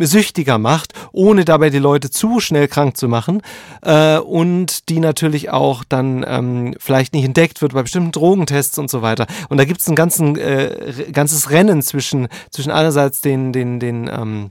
süchtiger 0.00 0.58
macht, 0.58 0.92
ohne 1.12 1.44
dabei 1.44 1.70
die 1.70 1.78
Leute 1.78 2.10
zu 2.10 2.40
schnell 2.40 2.68
krank 2.68 2.96
zu 2.96 3.08
machen 3.08 3.42
äh, 3.82 4.18
und 4.18 4.88
die 4.88 5.00
natürlich 5.00 5.50
auch 5.50 5.84
dann 5.84 6.24
ähm, 6.26 6.74
vielleicht 6.78 7.12
nicht 7.12 7.24
entdeckt 7.24 7.62
wird 7.62 7.74
bei 7.74 7.82
bestimmten 7.82 8.12
Drogentests 8.12 8.78
und 8.78 8.90
so 8.90 9.02
weiter. 9.02 9.26
Und 9.48 9.58
da 9.58 9.64
gibt 9.64 9.80
es 9.80 9.88
ein 9.88 9.96
ganzen, 9.96 10.36
äh, 10.36 11.06
ganzes 11.12 11.50
Rennen 11.50 11.82
zwischen, 11.82 12.28
zwischen 12.50 12.70
einerseits 12.70 13.20
den, 13.20 13.52
den, 13.52 13.80
den 13.80 14.08
ähm, 14.12 14.50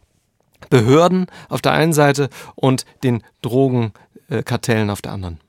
Behörden 0.70 1.28
auf 1.48 1.62
der 1.62 1.72
einen 1.72 1.94
Seite 1.94 2.30
und 2.56 2.86
den 3.04 3.24
Drogenkartellen 3.42 4.90
auf 4.90 5.02
der 5.02 5.14
anderen. 5.14 5.40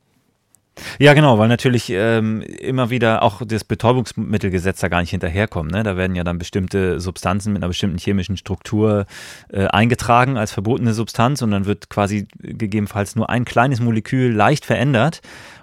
Ja, 0.98 1.14
genau, 1.14 1.38
weil 1.38 1.48
natürlich 1.48 1.90
ähm, 1.90 2.42
immer 2.42 2.90
wieder 2.90 3.22
auch 3.22 3.42
das 3.44 3.64
Betäubungsmittelgesetz 3.64 4.80
da 4.80 4.88
gar 4.88 5.00
nicht 5.00 5.10
hinterherkommt. 5.10 5.70
Ne? 5.72 5.82
Da 5.82 5.96
werden 5.96 6.16
ja 6.16 6.24
dann 6.24 6.38
bestimmte 6.38 7.00
Substanzen 7.00 7.52
mit 7.52 7.62
einer 7.62 7.68
bestimmten 7.68 7.98
chemischen 7.98 8.36
Struktur 8.36 9.06
äh, 9.50 9.66
eingetragen 9.66 10.36
als 10.36 10.52
verbotene 10.52 10.94
Substanz 10.94 11.42
und 11.42 11.50
dann 11.50 11.66
wird 11.66 11.90
quasi 11.90 12.28
gegebenenfalls 12.38 13.16
nur 13.16 13.28
ein 13.28 13.44
kleines 13.44 13.80
Molekül 13.80 14.32
leicht 14.32 14.64
verändert 14.64 15.20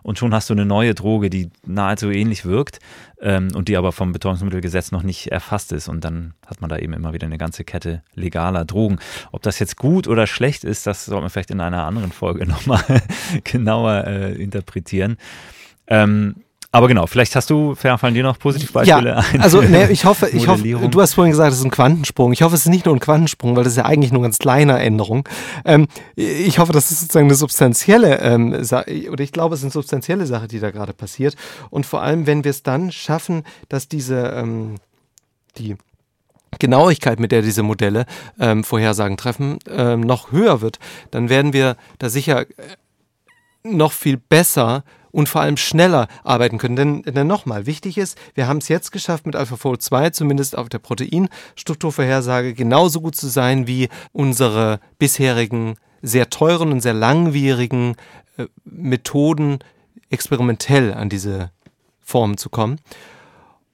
und 0.08 0.18
schon 0.18 0.34
hast 0.34 0.50
du 0.50 0.54
eine 0.54 0.66
neue 0.66 0.96
Droge, 0.96 1.30
die 1.30 1.50
nahezu 1.66 2.10
ähnlich 2.10 2.46
wirkt 2.46 2.80
ähm, 3.20 3.50
und 3.54 3.68
die 3.68 3.76
aber 3.76 3.92
vom 3.92 4.14
Betäubungsmittelgesetz 4.14 4.94
noch 4.94 5.04
nicht 5.04 5.34
erfasst 5.34 5.74
ist. 5.74 5.90
Und 5.90 6.06
dann 6.06 6.34
hat 6.46 6.62
man 6.62 6.70
da 6.70 6.78
eben 6.78 6.94
immer 6.94 7.12
wieder 7.12 7.26
eine 7.26 7.38
ganze 7.38 7.66
Kette 7.66 8.04
legaler 8.14 8.64
Drogen. 8.64 9.00
Ob 9.34 9.42
das 9.42 9.60
jetzt 9.60 9.76
gut 9.76 10.08
oder 10.08 10.26
schlecht 10.26 10.64
ist, 10.64 10.88
das 10.88 11.04
sollte 11.04 11.20
man 11.20 11.30
vielleicht 11.30 11.52
in 11.52 11.60
einer 11.60 11.84
anderen 11.84 12.14
Folge 12.14 12.48
nochmal 12.48 12.86
genauer 13.44 14.06
äh, 14.08 14.42
interpretieren. 14.42 15.18
Ähm, 15.88 16.38
aber 16.78 16.88
genau, 16.88 17.08
vielleicht 17.08 17.36
hast 17.36 17.50
du, 17.50 17.74
fallen 17.74 18.14
dir 18.14 18.22
noch 18.22 18.38
Positivbeispiele 18.38 19.10
ja, 19.10 19.16
ein? 19.18 19.42
Also 19.42 19.62
ne, 19.62 19.90
ich 19.90 20.06
hoffe, 20.06 20.30
ich 20.30 20.48
hoffe, 20.48 20.62
du 20.92 21.02
hast 21.02 21.16
vorhin 21.16 21.32
gesagt, 21.32 21.52
es 21.52 21.58
ist 21.58 21.66
ein 21.66 21.72
Quantensprung. 21.72 22.32
Ich 22.34 22.44
hoffe, 22.44 22.54
es 22.54 22.62
ist 22.62 22.70
nicht 22.70 22.86
nur 22.86 22.96
ein 22.96 23.00
Quantensprung, 23.00 23.56
weil 23.56 23.64
das 23.64 23.74
ist 23.74 23.78
ja 23.78 23.86
eigentlich 23.86 24.12
nur 24.12 24.20
eine 24.20 24.28
ganz 24.28 24.38
kleine 24.38 24.78
Änderung. 24.78 25.28
Ähm, 25.66 25.88
ich 26.16 26.60
hoffe, 26.60 26.74
das 26.74 26.92
ist 26.92 27.00
sozusagen 27.02 27.26
eine 27.26 27.34
substanzielle, 27.34 28.20
ähm, 28.20 28.54
oder 28.54 29.24
ich 29.24 29.32
glaube, 29.32 29.56
es 29.56 29.62
ist 29.62 29.66
eine 29.66 29.72
substanzielle 29.72 30.28
Sache, 30.28 30.48
die 30.48 30.60
da 30.60 30.70
gerade 30.70 30.94
passiert. 30.94 31.36
Und 31.72 31.88
vor 31.88 32.04
allem, 32.04 32.28
wenn 32.28 32.44
wir 32.44 32.52
es 32.52 32.62
dann 32.62 32.92
schaffen, 32.92 33.44
dass 33.70 33.88
diese, 33.88 34.28
ähm, 34.36 34.76
die 35.58 35.78
Genauigkeit, 36.60 37.20
mit 37.20 37.32
der 37.32 37.42
diese 37.42 37.64
Modelle 37.64 38.06
ähm, 38.40 38.64
Vorhersagen 38.64 39.18
treffen, 39.18 39.58
ähm, 39.68 40.02
noch 40.02 40.32
höher 40.32 40.62
wird, 40.62 40.78
dann 41.10 41.30
werden 41.30 41.54
wir 41.54 41.76
da 41.98 42.10
sicher 42.10 42.42
äh, 42.42 42.46
noch 43.64 43.94
viel 43.94 44.18
besser 44.18 44.84
und 45.12 45.30
vor 45.30 45.42
allem 45.42 45.58
schneller 45.58 46.08
arbeiten 46.24 46.58
können. 46.58 46.76
Denn, 46.76 47.02
denn 47.04 47.28
nochmal, 47.28 47.66
wichtig 47.66 47.98
ist, 47.98 48.18
wir 48.36 48.48
haben 48.48 48.58
es 48.58 48.68
jetzt 48.68 48.92
geschafft, 48.92 49.26
mit 49.26 49.36
AlphaFold 49.36 49.82
2 49.82 50.12
zumindest 50.12 50.58
auf 50.58 50.70
der 50.70 50.80
Proteinstrukturvorhersage 50.80 52.54
genauso 52.54 53.02
gut 53.02 53.16
zu 53.16 53.28
sein 53.28 53.68
wie 53.68 53.90
unsere 54.12 54.80
bisherigen 55.00 55.76
sehr 56.02 56.30
teuren 56.30 56.72
und 56.72 56.82
sehr 56.82 56.94
langwierigen 56.94 57.96
äh, 58.38 58.46
Methoden, 58.64 59.60
experimentell 60.10 60.94
an 60.94 61.10
diese 61.10 61.52
Formen 62.00 62.38
zu 62.38 62.50
kommen. 62.50 62.80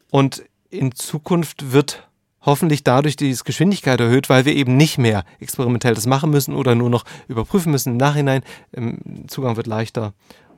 Und 0.10 0.44
in 0.70 0.96
Zukunft 0.96 1.72
wird 1.72 2.08
hoffentlich 2.42 2.84
dadurch 2.84 3.16
die 3.16 3.36
Geschwindigkeit 3.44 4.00
erhöht, 4.00 4.30
weil 4.30 4.46
wir 4.46 4.56
eben 4.56 4.76
nicht 4.76 4.98
mehr 4.98 5.24
experimentell 5.40 5.94
das 5.94 6.08
machen 6.08 6.30
müssen 6.30 6.56
oder 6.56 6.76
nur 6.76 6.90
noch 6.90 7.06
überprüfen 7.28 7.72
müssen 7.72 7.94
im 7.94 7.98
Nachhinein. 7.98 8.44
Zugang 9.28 9.56
wird 9.56 9.68
leichter 9.68 10.14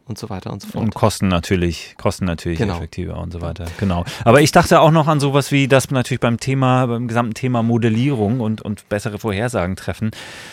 und 0.06 0.18
so 0.18 0.30
weiter 0.30 0.52
und 0.52 0.62
so 0.62 0.70
fort. 0.70 0.84
Und 0.84 0.94
Kosten 0.94 1.28
natürlich, 1.28 1.96
Kosten 1.98 2.26
natürlich 2.26 2.60
genau. 2.60 2.78
effektiver 2.78 3.18
und 3.18 3.34
so 3.34 3.42
weiter. 3.42 3.66
Genau. 3.80 4.06
Aber 4.24 4.42
ich 4.42 4.52
dachte 4.52 4.80
auch 4.80 4.92
noch 4.92 5.08
an 5.08 5.20
sowas 5.20 5.52
wie 5.52 5.68
das 5.68 5.90
natürlich 5.90 6.20
beim 6.20 6.40
Thema, 6.40 6.86
beim 6.86 7.08
gesamten 7.08 7.34
Thema 7.34 7.64
Modellierung 7.64 8.40
und, 8.40 8.62
und 8.62 8.88
bessere 8.90 9.20
Vorhersagen 9.20 9.76
treffen. 9.76 10.12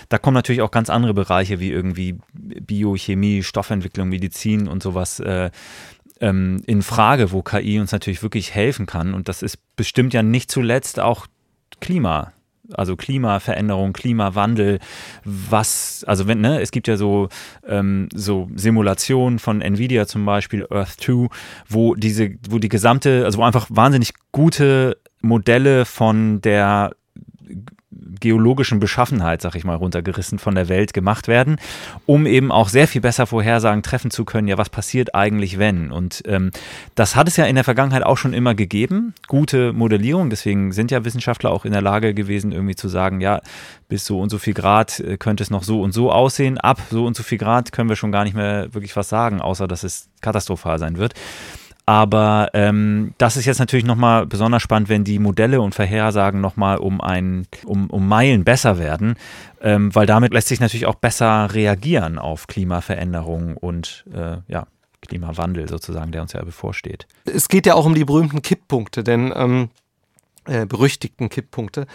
Da 0.09 0.19
kommen 0.19 0.35
natürlich 0.35 0.63
auch 0.63 0.71
ganz 0.71 0.91
andere 0.91 1.15
Bereiche 1.15 1.61
wie 1.61 1.71
irgendwie 1.71 2.19
Biochemie, 2.33 3.43
Stoffentwicklung, 3.43 4.09
Medizin 4.09 4.69
und 4.69 4.83
sowas. 4.83 5.21
Äh, 5.21 5.51
ähm, 6.21 6.63
in 6.67 6.83
Frage, 6.83 7.33
wo 7.33 7.43
KI 7.43 7.81
uns 7.81 7.93
natürlich 7.93 8.23
wirklich 8.23 8.55
helfen 8.55 8.87
kann. 8.87 9.13
Und 9.13 9.29
das 9.29 9.43
ist 9.43 9.59
bestimmt 9.77 10.15
ja 10.15 10.23
nicht 10.23 10.51
zuletzt 10.51 11.01
auch 11.01 11.27
Klima 11.81 12.33
also 12.75 12.97
Klimaveränderung, 12.97 13.93
Klimawandel, 13.93 14.79
was, 15.25 16.05
also 16.07 16.27
wenn, 16.27 16.41
ne, 16.41 16.61
es 16.61 16.71
gibt 16.71 16.89
ja 16.89 16.97
so, 16.97 17.29
ähm, 17.67 18.09
so 18.15 18.49
Simulationen 18.55 19.39
von 19.39 19.61
Nvidia 19.61 20.07
zum 20.07 20.25
Beispiel, 20.25 20.67
Earth 20.71 21.01
2, 21.01 21.29
wo 21.69 21.95
diese, 21.95 22.31
wo 22.49 22.59
die 22.59 22.69
gesamte, 22.69 23.25
also 23.25 23.39
wo 23.39 23.43
einfach 23.43 23.67
wahnsinnig 23.71 24.15
gute 24.33 24.97
Modelle 25.21 25.85
von 25.85 26.41
der 26.41 26.93
geologischen 28.21 28.81
Beschaffenheit, 28.81 29.43
sag 29.43 29.55
ich 29.55 29.65
mal, 29.65 29.75
runtergerissen 29.75 30.39
von 30.39 30.55
der 30.55 30.69
Welt 30.69 30.93
gemacht 30.93 31.29
werden, 31.29 31.57
um 32.07 32.27
eben 32.27 32.53
auch 32.53 32.69
sehr 32.69 32.89
viel 32.89 33.01
besser 33.01 33.27
Vorhersagen 33.27 33.83
treffen 33.83 34.11
zu 34.11 34.25
können, 34.25 34.49
ja, 34.49 34.59
was 34.59 34.71
passiert 34.71 35.15
eigentlich, 35.15 35.59
wenn? 35.59 35.91
Und 35.91 36.23
ähm, 36.27 36.51
das 36.95 37.17
hat 37.17 37.29
es 37.29 37.37
ja 37.37 37.45
in 37.45 37.55
der 37.55 37.65
Vergangenheit 37.65 38.05
auch 38.05 38.17
schon 38.17 38.33
immer 38.33 38.55
gegeben, 38.55 39.15
gute 39.27 39.73
Modellierung, 39.73 40.31
deswegen 40.31 40.73
sind 40.73 40.91
ja 40.91 41.05
Wissenschaftler 41.05 41.51
auch 41.51 41.65
in 41.65 41.73
der 41.73 41.83
Lage 41.83 42.15
gewesen, 42.15 42.53
irgendwie 42.53 42.77
zu 42.77 42.89
sagen, 42.89 43.21
ja, 43.21 43.41
bis 43.89 44.07
so 44.07 44.21
und 44.21 44.31
so 44.31 44.39
viel 44.39 44.55
Grad 44.55 45.01
äh, 45.01 45.17
könnte 45.17 45.43
es 45.43 45.51
noch 45.51 45.65
so 45.65 45.83
und 45.83 45.93
so 45.93 46.11
aussehen, 46.11 46.59
ab 46.59 46.81
so 46.91 47.05
und 47.05 47.17
so 47.17 47.23
viel 47.23 47.39
Grad 47.39 47.73
können 47.73 47.89
wir 47.89 47.97
schon 47.97 48.13
gar 48.13 48.25
nicht 48.25 48.35
mehr 48.35 48.73
wirklich 48.73 48.97
was 48.97 49.09
sagen, 49.09 49.41
außer 49.41 49.69
dass 49.69 49.83
es 49.83 50.09
katastrophal 50.21 50.79
sein 50.79 50.97
wird. 50.97 51.15
Aber 51.85 52.51
ähm, 52.55 53.15
das 53.19 53.37
ist 53.37 53.45
jetzt 53.45 53.59
natürlich 53.59 53.85
nochmal 53.85 54.27
besonders 54.27 54.63
spannend, 54.63 54.89
wenn 54.89 55.03
die 55.03 55.19
Modelle 55.19 55.61
und 55.61 55.75
Vorhersagen 55.75 56.41
nochmal 56.41 56.79
um, 56.79 57.01
ein, 57.01 57.47
um, 57.65 57.91
um 57.91 58.07
Meilen 58.07 58.45
besser 58.45 58.79
werden, 58.79 59.17
ähm, 59.61 59.93
weil 59.95 60.07
damit 60.07 60.33
lässt 60.33 60.49
sich 60.49 60.61
natürlich 60.61 60.87
auch 60.87 60.95
besser 60.95 61.53
reagieren 61.53 62.19
auf 62.19 62.47
Klimaveränderungen 62.47 63.57
und 63.57 64.05
äh, 64.15 64.37
ja, 64.47 64.67
Klimawandel 65.01 65.69
sozusagen, 65.69 66.13
der 66.13 66.23
uns 66.23 66.33
ja 66.33 66.45
bevorsteht. 66.45 67.07
Es 67.25 67.49
geht 67.49 67.67
ja 67.67 67.75
auch 67.75 67.85
um 67.85 67.95
die 67.95 68.05
berühmten 68.05 68.43
Kipppunkte, 68.43 69.03
denn 69.03 69.33
ähm, 69.35 69.71
äh, 70.47 70.67
berüchtigten 70.67 71.29
Kipppunkte. 71.29 71.87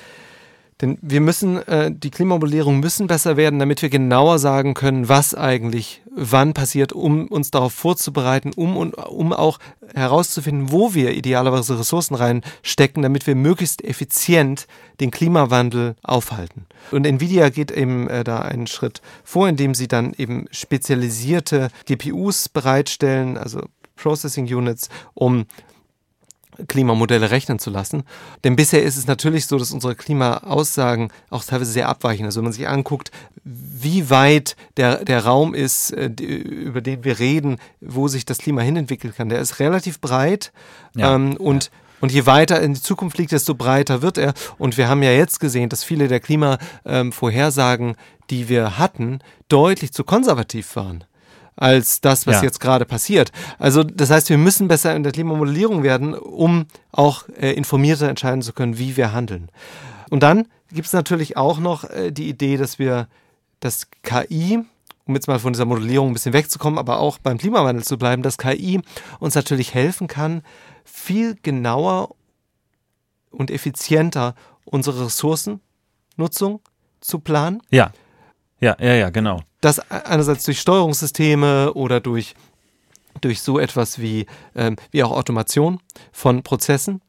Denn 0.81 0.97
wir 1.01 1.21
müssen, 1.21 1.57
äh, 1.67 1.91
die 1.91 2.11
Klimamodellierung 2.11 2.79
müssen 2.79 3.07
besser 3.07 3.35
werden, 3.35 3.57
damit 3.57 3.81
wir 3.81 3.89
genauer 3.89 4.37
sagen 4.37 4.75
können, 4.75 5.09
was 5.09 5.33
eigentlich 5.33 6.03
wann 6.17 6.53
passiert, 6.53 6.93
um 6.93 7.27
uns 7.27 7.51
darauf 7.51 7.73
vorzubereiten, 7.73 8.51
um, 8.55 8.75
um 8.75 9.33
auch 9.33 9.59
herauszufinden, 9.93 10.71
wo 10.71 10.93
wir 10.93 11.15
idealerweise 11.15 11.79
Ressourcen 11.79 12.15
reinstecken, 12.15 13.03
damit 13.03 13.27
wir 13.27 13.35
möglichst 13.35 13.83
effizient 13.83 14.67
den 14.99 15.11
Klimawandel 15.11 15.95
aufhalten. 16.03 16.65
Und 16.91 17.05
Nvidia 17.05 17.49
geht 17.49 17.71
eben 17.71 18.07
äh, 18.09 18.23
da 18.23 18.39
einen 18.39 18.67
Schritt 18.67 19.01
vor, 19.23 19.47
indem 19.47 19.73
sie 19.75 19.87
dann 19.87 20.13
eben 20.17 20.45
spezialisierte 20.51 21.69
GPUs 21.85 22.49
bereitstellen, 22.49 23.37
also 23.37 23.61
Processing 23.95 24.45
Units, 24.45 24.89
um 25.13 25.45
Klimamodelle 26.67 27.31
rechnen 27.31 27.59
zu 27.59 27.69
lassen. 27.69 28.03
Denn 28.43 28.55
bisher 28.55 28.83
ist 28.83 28.97
es 28.97 29.07
natürlich 29.07 29.45
so, 29.45 29.57
dass 29.57 29.71
unsere 29.71 29.95
Klimaaussagen 29.95 31.11
auch 31.29 31.43
teilweise 31.43 31.71
sehr 31.71 31.89
abweichen. 31.89 32.25
Also 32.25 32.39
wenn 32.39 32.45
man 32.45 32.53
sich 32.53 32.67
anguckt, 32.67 33.11
wie 33.43 34.09
weit 34.09 34.55
der, 34.77 35.03
der 35.05 35.25
Raum 35.25 35.53
ist, 35.53 35.91
äh, 35.91 36.07
über 36.07 36.81
den 36.81 37.03
wir 37.03 37.19
reden, 37.19 37.57
wo 37.81 38.07
sich 38.07 38.25
das 38.25 38.39
Klima 38.39 38.61
hinentwickeln 38.61 39.13
kann, 39.15 39.29
der 39.29 39.39
ist 39.39 39.59
relativ 39.59 40.01
breit 40.01 40.51
ja. 40.95 41.15
ähm, 41.15 41.37
und 41.37 41.65
ja. 41.65 41.71
Und 41.99 42.11
je 42.11 42.27
weiter 42.27 42.61
in 42.61 42.75
die 42.75 42.81
Zukunft 42.81 43.17
liegt, 43.17 43.31
desto 43.31 43.55
breiter 43.55 44.03
wird 44.03 44.19
er. 44.19 44.35
Und 44.59 44.77
wir 44.77 44.87
haben 44.87 45.01
ja 45.01 45.11
jetzt 45.11 45.39
gesehen, 45.39 45.69
dass 45.69 45.83
viele 45.83 46.07
der 46.07 46.19
Klimavorhersagen, 46.19 47.89
ähm, 47.89 47.95
die 48.29 48.49
wir 48.49 48.77
hatten, 48.77 49.17
deutlich 49.49 49.93
zu 49.93 50.03
konservativ 50.03 50.75
waren 50.75 51.05
als 51.57 52.01
das, 52.01 52.27
was 52.27 52.37
ja. 52.37 52.43
jetzt 52.43 52.59
gerade 52.59 52.85
passiert. 52.85 53.31
Also 53.59 53.83
das 53.83 54.09
heißt, 54.09 54.29
wir 54.29 54.37
müssen 54.37 54.67
besser 54.67 54.95
in 54.95 55.03
der 55.03 55.11
Klimamodellierung 55.11 55.83
werden, 55.83 56.13
um 56.13 56.67
auch 56.91 57.27
äh, 57.29 57.51
informierter 57.51 58.07
entscheiden 58.07 58.41
zu 58.41 58.53
können, 58.53 58.77
wie 58.77 58.95
wir 58.95 59.11
handeln. 59.11 59.49
Und 60.09 60.23
dann 60.23 60.47
gibt 60.71 60.87
es 60.87 60.93
natürlich 60.93 61.35
auch 61.35 61.59
noch 61.59 61.83
äh, 61.89 62.11
die 62.11 62.29
Idee, 62.29 62.57
dass 62.57 62.79
wir 62.79 63.07
das 63.59 63.87
KI, 64.03 64.59
um 65.05 65.15
jetzt 65.15 65.27
mal 65.27 65.39
von 65.39 65.53
dieser 65.53 65.65
Modellierung 65.65 66.11
ein 66.11 66.13
bisschen 66.13 66.33
wegzukommen, 66.33 66.77
aber 66.77 66.99
auch 66.99 67.17
beim 67.17 67.39
Klimawandel 67.39 67.83
zu 67.83 67.97
bleiben, 67.97 68.21
dass 68.21 68.37
KI 68.37 68.79
uns 69.19 69.33
natürlich 69.33 69.73
helfen 69.73 70.07
kann, 70.07 70.43
viel 70.85 71.35
genauer 71.41 72.15
und 73.31 73.49
effizienter 73.49 74.35
unsere 74.63 75.05
Ressourcennutzung 75.05 76.61
zu 77.01 77.19
planen. 77.19 77.61
Ja. 77.71 77.91
Ja, 78.59 78.75
ja, 78.79 78.93
ja, 78.93 79.09
genau 79.09 79.41
das 79.61 79.79
einerseits 79.91 80.45
durch 80.45 80.59
Steuerungssysteme 80.59 81.73
oder 81.73 81.99
durch, 81.99 82.35
durch 83.21 83.41
so 83.41 83.59
etwas 83.59 83.99
wie, 83.99 84.25
ähm, 84.55 84.75
wie 84.91 85.03
auch 85.03 85.11
Automation 85.11 85.79
von 86.11 86.43
Prozessen. 86.43 87.01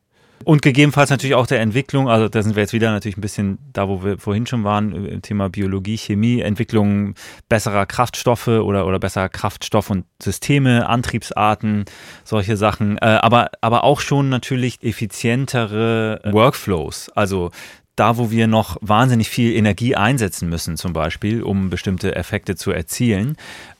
Und 0.44 0.62
gegebenenfalls 0.62 1.10
natürlich 1.10 1.34
auch 1.34 1.46
der 1.46 1.60
Entwicklung, 1.60 2.08
also 2.08 2.28
da 2.28 2.42
sind 2.42 2.54
wir 2.54 2.62
jetzt 2.62 2.72
wieder 2.72 2.90
natürlich 2.90 3.16
ein 3.18 3.22
bisschen 3.22 3.58
da, 3.72 3.88
wo 3.88 4.04
wir 4.04 4.18
vorhin 4.18 4.46
schon 4.46 4.64
waren, 4.64 4.92
im 4.92 5.20
Thema 5.20 5.50
Biologie, 5.50 5.98
Chemie, 5.98 6.40
Entwicklung 6.40 7.14
besserer 7.48 7.86
Kraftstoffe 7.86 8.46
oder, 8.46 8.86
oder 8.86 8.98
besserer 8.98 9.28
Kraftstoff- 9.28 9.90
und 9.90 10.06
Systeme, 10.22 10.88
Antriebsarten, 10.88 11.84
solche 12.24 12.56
Sachen. 12.56 12.98
Äh, 12.98 13.18
aber, 13.20 13.50
aber 13.60 13.84
auch 13.84 14.00
schon 14.00 14.28
natürlich 14.28 14.82
effizientere 14.82 16.20
Workflows. 16.24 17.10
Also 17.10 17.50
da, 17.98 18.16
wo 18.16 18.30
wir 18.30 18.46
noch 18.46 18.76
wahnsinnig 18.80 19.28
viel 19.28 19.54
Energie 19.54 19.96
einsetzen 19.96 20.48
müssen, 20.48 20.76
zum 20.76 20.92
Beispiel, 20.92 21.42
um 21.42 21.70
bestimmte 21.70 22.14
Effekte 22.14 22.56
zu 22.56 22.70
erzielen, 22.70 23.36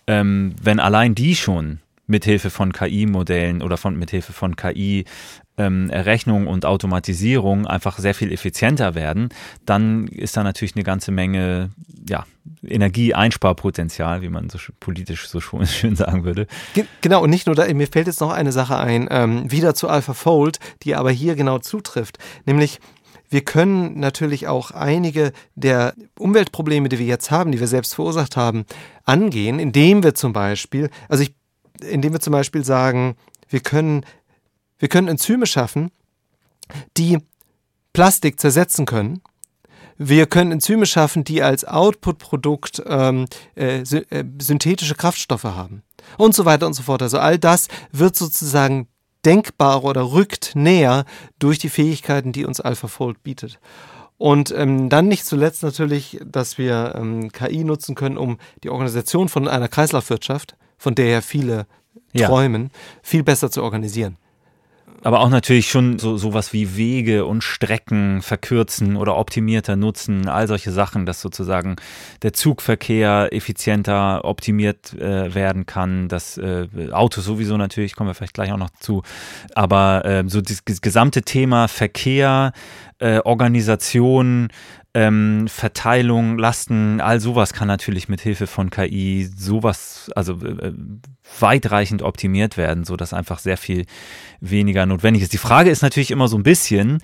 ähm, 0.07 0.55
wenn 0.61 0.81
allein 0.81 1.15
die 1.15 1.37
schon 1.37 1.81
mithilfe 2.07 2.51
von 2.51 2.73
KI-Modellen 2.73 3.63
oder 3.63 3.77
von 3.77 3.97
mithilfe 3.97 4.33
von 4.33 4.57
KI 4.57 5.05
ähm, 5.59 5.91
und 6.47 6.65
Automatisierung 6.65 7.67
einfach 7.67 7.99
sehr 7.99 8.15
viel 8.15 8.33
effizienter 8.33 8.95
werden, 8.95 9.29
dann 9.67 10.09
ist 10.09 10.37
da 10.37 10.43
natürlich 10.43 10.75
eine 10.75 10.85
ganze 10.85 11.13
Menge 11.13 11.71
ja, 12.09 12.25
Energieeinsparpotenzial, 12.67 14.23
wie 14.23 14.31
man 14.31 14.49
so 14.49 14.59
politisch 14.81 15.29
so 15.29 15.41
schön 15.41 15.67
sagen 15.97 16.25
würde. 16.25 16.47
Genau, 17.03 17.23
und 17.23 17.31
nicht 17.31 17.47
nur 17.47 17.55
da, 17.55 17.73
mir 17.73 17.87
fällt 17.87 18.07
jetzt 18.07 18.21
noch 18.21 18.33
eine 18.33 18.53
Sache 18.53 18.79
ein, 18.79 19.09
ähm, 19.11 19.51
wieder 19.51 19.75
zu 19.75 19.89
AlphaFold, 19.89 20.59
die 20.83 20.95
aber 20.95 21.11
hier 21.11 21.35
genau 21.35 21.59
zutrifft, 21.59 22.19
nämlich 22.47 22.81
wir 23.29 23.43
können 23.43 24.01
natürlich 24.01 24.49
auch 24.49 24.71
einige 24.71 25.33
der 25.55 25.95
Umweltprobleme, 26.19 26.89
die 26.89 26.99
wir 26.99 27.07
jetzt 27.07 27.31
haben, 27.31 27.53
die 27.53 27.61
wir 27.61 27.69
selbst 27.69 27.95
verursacht 27.95 28.37
haben, 28.37 28.65
angehen, 29.05 29.59
indem 29.59 30.03
wir 30.03 30.15
zum 30.15 30.33
Beispiel, 30.33 30.91
also 31.09 31.23
ich, 31.23 31.35
indem 31.83 32.13
wir 32.13 32.21
zum 32.21 32.33
Beispiel 32.33 32.65
sagen, 32.65 33.17
wir 33.49 33.61
können 33.61 34.05
wir 34.79 34.89
können 34.89 35.09
Enzyme 35.09 35.47
schaffen, 35.47 35.91
die 36.97 37.19
Plastik 37.93 38.39
zersetzen 38.39 38.87
können. 38.87 39.21
Wir 39.97 40.27
können 40.27 40.53
Enzyme 40.53 40.87
schaffen, 40.87 41.25
die 41.25 41.43
als 41.43 41.65
Output-Produkt 41.65 42.83
ähm, 42.87 43.27
äh, 43.57 43.81
äh, 43.81 44.25
synthetische 44.41 44.95
Kraftstoffe 44.95 45.45
haben. 45.45 45.83
Und 46.17 46.35
so 46.35 46.45
weiter 46.45 46.67
und 46.69 46.75
so 46.75 46.85
fort. 46.85 47.03
Also 47.03 47.19
all 47.19 47.39
das 47.39 47.67
wird 47.91 48.15
sozusagen 48.15 48.87
denkbar 49.29 49.85
oder 49.85 50.13
rückt 50.13 50.53
näher 50.55 51.05
durch 51.39 51.59
die 51.59 51.69
Fähigkeiten, 51.69 52.33
die 52.33 52.47
uns 52.47 52.63
AlphaFold 52.63 53.23
bietet. 53.23 53.61
Und 54.17 54.53
ähm, 54.57 54.89
dann 54.89 55.07
nicht 55.07 55.27
zuletzt 55.27 55.63
natürlich, 55.63 56.19
dass 56.25 56.57
wir 56.57 56.95
ähm, 56.97 57.31
KI 57.31 57.63
nutzen 57.63 57.95
können, 57.95 58.17
um 58.17 58.39
die 58.65 58.71
Organisation 58.71 59.29
von 59.29 59.47
einer 59.47 59.69
Kreislaufwirtschaft, 59.69 60.57
von 60.79 60.95
der 60.95 61.09
ja 61.09 61.21
viele 61.21 61.67
ja. 62.15 62.27
träumen, 62.27 62.71
viel 63.03 63.23
besser 63.23 63.51
zu 63.51 63.63
organisieren 63.63 64.17
aber 65.03 65.21
auch 65.21 65.29
natürlich 65.29 65.71
schon 65.71 65.99
so 65.99 66.17
sowas 66.17 66.53
wie 66.53 66.77
Wege 66.77 67.25
und 67.25 67.45
Strecken 67.45 68.21
verkürzen 68.23 68.97
oder 68.97 69.17
optimierter 69.17 69.77
nutzen, 69.77 70.29
all 70.29 70.49
solche 70.49 70.73
Sachen, 70.73 71.07
dass 71.07 71.21
sozusagen 71.21 71.77
der 72.23 72.33
Zugverkehr 72.33 73.29
effizienter 73.33 74.25
optimiert 74.25 74.95
äh, 74.95 75.35
werden 75.35 75.67
kann, 75.67 76.09
das 76.09 76.37
äh, 76.39 76.67
Auto 76.91 77.21
sowieso 77.21 77.57
natürlich, 77.57 77.95
kommen 77.95 78.11
wir 78.11 78.15
vielleicht 78.15 78.35
gleich 78.35 78.53
auch 78.53 78.59
noch 78.59 78.71
zu, 78.81 79.03
aber 79.55 80.05
äh, 80.05 80.25
so 80.27 80.41
das 80.41 80.65
gesamte 80.65 81.23
Thema 81.23 81.69
Verkehr, 81.69 82.53
äh, 82.99 83.21
Organisation, 83.25 84.49
ähm, 84.95 85.47
Verteilung, 85.49 86.39
Lasten, 86.39 87.01
all 87.01 87.21
sowas 87.21 87.53
kann 87.53 87.69
natürlich 87.69 88.09
mit 88.09 88.21
Hilfe 88.21 88.47
von 88.47 88.71
KI 88.71 89.29
sowas, 89.37 90.11
also 90.17 90.35
äh, 90.35 90.73
weitreichend 91.39 92.03
optimiert 92.03 92.57
werden, 92.57 92.85
sodass 92.85 93.13
einfach 93.13 93.39
sehr 93.39 93.57
viel 93.57 93.87
weniger 94.41 94.87
notwendig 94.87 95.23
ist. 95.23 95.33
Die 95.33 95.39
Frage 95.39 95.71
ist 95.71 95.83
natürlich 95.83 96.11
immer 96.11 96.29
so 96.29 96.37
ein 96.37 96.43
bisschen, 96.43 96.99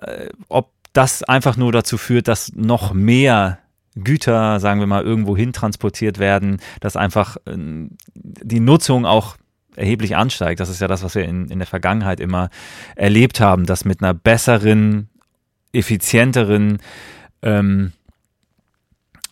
äh, 0.00 0.28
ob 0.48 0.70
das 0.92 1.22
einfach 1.22 1.56
nur 1.56 1.72
dazu 1.72 1.98
führt, 1.98 2.28
dass 2.28 2.52
noch 2.54 2.92
mehr 2.92 3.58
Güter, 3.94 4.58
sagen 4.60 4.80
wir 4.80 4.86
mal, 4.86 5.02
irgendwo 5.02 5.36
hin 5.36 5.52
transportiert 5.52 6.18
werden, 6.18 6.60
dass 6.80 6.96
einfach 6.96 7.36
äh, 7.46 7.56
die 8.14 8.60
Nutzung 8.60 9.04
auch 9.04 9.36
erheblich 9.76 10.16
ansteigt. 10.16 10.60
Das 10.60 10.68
ist 10.68 10.80
ja 10.80 10.88
das, 10.88 11.02
was 11.02 11.14
wir 11.14 11.24
in, 11.24 11.48
in 11.48 11.58
der 11.58 11.66
Vergangenheit 11.66 12.20
immer 12.20 12.50
erlebt 12.94 13.40
haben, 13.40 13.66
dass 13.66 13.84
mit 13.84 14.02
einer 14.02 14.14
besseren, 14.14 15.08
effizienteren 15.72 16.78
ähm, 17.42 17.92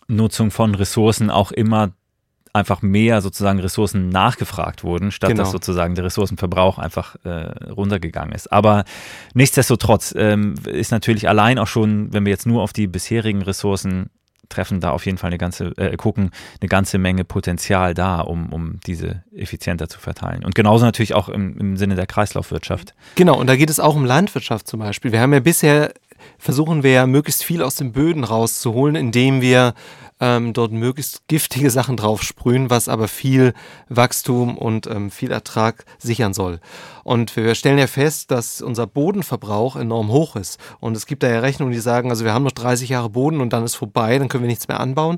Nutzung 0.07 0.51
von 0.51 0.75
Ressourcen 0.75 1.29
auch 1.29 1.51
immer 1.51 1.91
einfach 2.53 2.81
mehr 2.81 3.21
sozusagen 3.21 3.59
Ressourcen 3.59 4.09
nachgefragt 4.09 4.83
wurden, 4.83 5.11
statt 5.11 5.29
genau. 5.29 5.43
dass 5.43 5.51
sozusagen 5.51 5.95
der 5.95 6.05
Ressourcenverbrauch 6.05 6.77
einfach 6.79 7.15
äh, 7.23 7.69
runtergegangen 7.69 8.33
ist. 8.33 8.51
Aber 8.51 8.83
nichtsdestotrotz 9.33 10.13
ähm, 10.17 10.55
ist 10.65 10.91
natürlich 10.91 11.29
allein 11.29 11.57
auch 11.59 11.67
schon, 11.67 12.13
wenn 12.13 12.25
wir 12.25 12.31
jetzt 12.31 12.45
nur 12.45 12.61
auf 12.61 12.73
die 12.73 12.87
bisherigen 12.87 13.41
Ressourcen 13.41 14.09
treffen, 14.49 14.81
da 14.81 14.91
auf 14.91 15.05
jeden 15.05 15.17
Fall 15.17 15.29
eine 15.29 15.37
ganze, 15.37 15.67
äh, 15.77 15.95
gucken, 15.95 16.31
eine 16.59 16.67
ganze 16.67 16.97
Menge 16.97 17.23
Potenzial 17.23 17.93
da, 17.93 18.19
um, 18.19 18.51
um 18.51 18.81
diese 18.85 19.23
effizienter 19.33 19.87
zu 19.87 19.99
verteilen. 19.99 20.43
Und 20.43 20.55
genauso 20.55 20.83
natürlich 20.83 21.13
auch 21.13 21.29
im, 21.29 21.57
im 21.57 21.77
Sinne 21.77 21.95
der 21.95 22.05
Kreislaufwirtschaft. 22.05 22.93
Genau, 23.15 23.39
und 23.39 23.47
da 23.47 23.55
geht 23.55 23.69
es 23.69 23.79
auch 23.79 23.95
um 23.95 24.03
Landwirtschaft 24.03 24.67
zum 24.67 24.81
Beispiel. 24.81 25.13
Wir 25.13 25.21
haben 25.21 25.31
ja 25.31 25.39
bisher 25.39 25.93
versuchen 26.37 26.83
wir 26.83 27.07
möglichst 27.07 27.43
viel 27.43 27.63
aus 27.63 27.75
den 27.75 27.91
Böden 27.91 28.23
rauszuholen, 28.23 28.95
indem 28.95 29.41
wir 29.41 29.73
ähm, 30.21 30.53
dort 30.53 30.71
möglichst 30.71 31.27
giftige 31.27 31.71
Sachen 31.71 31.97
drauf 31.97 32.21
sprühen, 32.21 32.69
was 32.69 32.87
aber 32.87 33.07
viel 33.07 33.53
Wachstum 33.89 34.57
und 34.57 34.87
ähm, 34.87 35.09
viel 35.09 35.31
Ertrag 35.31 35.83
sichern 35.97 36.33
soll. 36.33 36.59
Und 37.03 37.35
wir 37.35 37.55
stellen 37.55 37.79
ja 37.79 37.87
fest, 37.87 38.29
dass 38.29 38.61
unser 38.61 38.85
Bodenverbrauch 38.85 39.75
enorm 39.75 40.09
hoch 40.09 40.35
ist. 40.35 40.59
Und 40.79 40.95
es 40.95 41.07
gibt 41.07 41.23
da 41.23 41.29
ja 41.29 41.39
Rechnungen, 41.39 41.73
die 41.73 41.79
sagen, 41.79 42.11
also 42.11 42.23
wir 42.23 42.33
haben 42.33 42.43
noch 42.43 42.51
30 42.51 42.89
Jahre 42.89 43.09
Boden 43.09 43.41
und 43.41 43.51
dann 43.51 43.63
ist 43.63 43.75
vorbei, 43.75 44.17
dann 44.19 44.29
können 44.29 44.43
wir 44.43 44.49
nichts 44.49 44.67
mehr 44.67 44.79
anbauen. 44.79 45.17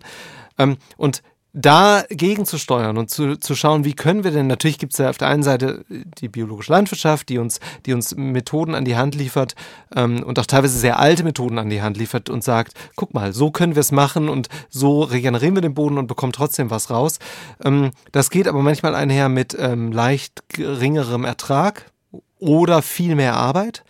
Ähm, 0.57 0.77
und 0.95 1.21
dagegen 1.53 2.45
zu 2.45 2.57
steuern 2.57 2.97
und 2.97 3.11
zu, 3.11 3.37
zu 3.37 3.53
schauen, 3.53 3.85
wie 3.85 3.93
können 3.93 4.23
wir 4.23 4.31
denn, 4.31 4.47
natürlich 4.47 4.79
gibt 4.79 4.93
es 4.93 4.99
ja 4.99 5.11
auf 5.11 5.19
der 5.19 5.27
einen 5.27 5.43
Seite 5.43 5.85
die 6.17 6.27
biologische 6.27 6.71
Landwirtschaft, 6.71 7.29
die 7.29 7.37
uns, 7.37 7.59
die 7.85 7.93
uns 7.93 8.15
Methoden 8.15 8.73
an 8.73 8.85
die 8.85 8.97
Hand 8.97 9.13
liefert 9.13 9.53
ähm, 9.95 10.23
und 10.23 10.39
auch 10.39 10.47
teilweise 10.47 10.79
sehr 10.79 10.99
alte 10.99 11.23
Methoden 11.23 11.59
an 11.59 11.69
die 11.69 11.83
Hand 11.83 11.97
liefert 11.97 12.31
und 12.31 12.43
sagt, 12.43 12.73
guck 12.95 13.13
mal, 13.13 13.33
so 13.33 13.51
können 13.51 13.75
wir 13.75 13.81
es 13.81 13.91
machen 13.91 14.29
und 14.29 14.49
so 14.69 15.03
regenerieren 15.03 15.55
wir 15.55 15.61
den 15.61 15.75
Boden 15.75 15.99
und 15.99 16.07
bekommen 16.07 16.33
trotzdem 16.33 16.71
was 16.71 16.89
raus. 16.89 17.19
Ähm, 17.63 17.91
das 18.11 18.31
geht 18.31 18.47
aber 18.47 18.63
manchmal 18.63 18.95
einher 18.95 19.29
mit 19.29 19.55
ähm, 19.59 19.91
leicht 19.91 20.49
geringerem 20.49 21.23
Ertrag 21.23 21.91
oder 22.39 22.81
viel 22.81 23.15
mehr 23.15 23.35
Arbeit. 23.35 23.83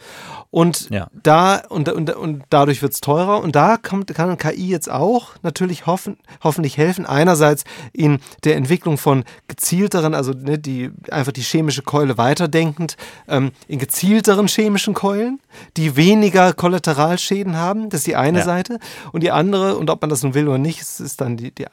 Und 0.53 0.91
ja. 0.91 1.07
da 1.23 1.63
und, 1.69 1.89
und, 1.89 2.15
und 2.15 2.43
dadurch 2.51 2.83
wird 2.83 2.93
es 2.93 3.01
teurer. 3.01 3.41
Und 3.41 3.55
da 3.55 3.77
kommt, 3.77 4.13
kann 4.13 4.37
KI 4.37 4.67
jetzt 4.67 4.87
auch 4.87 5.29
natürlich 5.41 5.87
hoffen, 5.87 6.17
hoffentlich 6.43 6.77
helfen. 6.77 7.07
Einerseits 7.07 7.63
in 7.91 8.19
der 8.43 8.55
Entwicklung 8.55 8.99
von 8.99 9.23
gezielteren, 9.47 10.13
also 10.13 10.31
ne, 10.31 10.59
die 10.59 10.91
einfach 11.09 11.31
die 11.31 11.41
chemische 11.41 11.81
Keule 11.81 12.19
weiterdenkend, 12.19 12.97
ähm, 13.27 13.49
in 13.67 13.79
gezielteren 13.79 14.45
chemischen 14.45 14.93
Keulen, 14.93 15.39
die 15.75 15.95
weniger 15.95 16.53
Kollateralschäden 16.53 17.57
haben. 17.57 17.89
Das 17.89 18.01
ist 18.01 18.07
die 18.07 18.15
eine 18.15 18.39
ja. 18.39 18.45
Seite. 18.45 18.77
Und 19.11 19.23
die 19.23 19.31
andere, 19.31 19.75
und 19.77 19.89
ob 19.89 20.01
man 20.01 20.11
das 20.11 20.21
nun 20.21 20.35
will 20.35 20.47
oder 20.47 20.59
nicht, 20.59 20.81
ist, 20.81 20.99
ist 20.99 21.19
dann 21.19 21.35
die, 21.35 21.49
die 21.49 21.65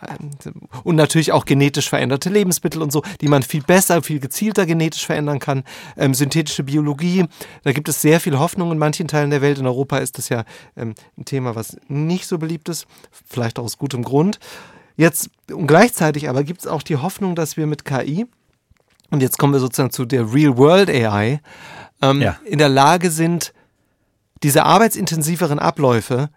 und 0.84 0.96
natürlich 0.96 1.32
auch 1.32 1.44
genetisch 1.44 1.90
veränderte 1.90 2.30
Lebensmittel 2.30 2.80
und 2.80 2.92
so, 2.92 3.02
die 3.20 3.28
man 3.28 3.42
viel 3.42 3.62
besser, 3.62 4.02
viel 4.02 4.20
gezielter 4.20 4.64
genetisch 4.64 5.04
verändern 5.04 5.38
kann. 5.38 5.64
Ähm, 5.98 6.14
synthetische 6.14 6.62
Biologie, 6.62 7.26
da 7.62 7.72
gibt 7.72 7.90
es 7.90 8.00
sehr 8.00 8.20
viel 8.20 8.38
Hoffnung 8.38 8.69
in 8.70 8.78
manchen 8.78 9.08
Teilen 9.08 9.30
der 9.30 9.42
Welt. 9.42 9.58
In 9.58 9.66
Europa 9.66 9.98
ist 9.98 10.18
das 10.18 10.28
ja 10.28 10.44
ähm, 10.76 10.94
ein 11.18 11.24
Thema, 11.24 11.54
was 11.54 11.76
nicht 11.88 12.26
so 12.26 12.38
beliebt 12.38 12.68
ist, 12.68 12.86
vielleicht 13.26 13.58
auch 13.58 13.64
aus 13.64 13.78
gutem 13.78 14.02
Grund. 14.02 14.38
Jetzt 14.96 15.30
und 15.52 15.66
gleichzeitig 15.66 16.28
aber 16.28 16.44
gibt 16.44 16.60
es 16.60 16.66
auch 16.66 16.82
die 16.82 16.96
Hoffnung, 16.96 17.34
dass 17.34 17.56
wir 17.56 17.66
mit 17.66 17.84
KI, 17.84 18.26
und 19.10 19.22
jetzt 19.22 19.38
kommen 19.38 19.52
wir 19.52 19.60
sozusagen 19.60 19.90
zu 19.90 20.04
der 20.04 20.32
Real-World 20.32 20.90
AI, 20.90 21.40
ähm, 22.02 22.20
ja. 22.20 22.38
in 22.44 22.58
der 22.58 22.68
Lage 22.68 23.10
sind, 23.10 23.52
diese 24.42 24.64
arbeitsintensiveren 24.64 25.58
Abläufe 25.58 26.30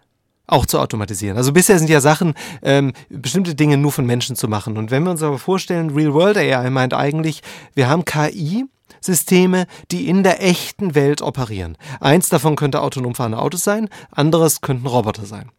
auch 0.46 0.66
zu 0.66 0.78
automatisieren. 0.78 1.36
Also 1.36 1.52
bisher 1.52 1.78
sind 1.78 1.88
ja 1.88 2.00
Sachen, 2.00 2.34
ähm, 2.62 2.92
bestimmte 3.08 3.54
Dinge 3.54 3.78
nur 3.78 3.92
von 3.92 4.04
Menschen 4.04 4.36
zu 4.36 4.46
machen. 4.46 4.76
Und 4.76 4.90
wenn 4.90 5.04
wir 5.04 5.10
uns 5.10 5.22
aber 5.22 5.38
vorstellen, 5.38 5.90
Real 5.90 6.12
World 6.12 6.36
AI 6.36 6.68
meint 6.70 6.92
eigentlich, 6.92 7.42
wir 7.74 7.88
haben 7.88 8.04
KI, 8.04 8.66
Systeme, 9.04 9.66
die 9.90 10.08
in 10.08 10.22
der 10.22 10.42
echten 10.42 10.94
Welt 10.94 11.22
operieren. 11.22 11.76
Eins 12.00 12.28
davon 12.28 12.56
könnte 12.56 12.80
autonom 12.80 13.14
fahrende 13.14 13.38
Autos 13.38 13.64
sein, 13.64 13.88
anderes 14.10 14.60
könnten 14.60 14.86
Roboter 14.86 15.26
sein. 15.26 15.50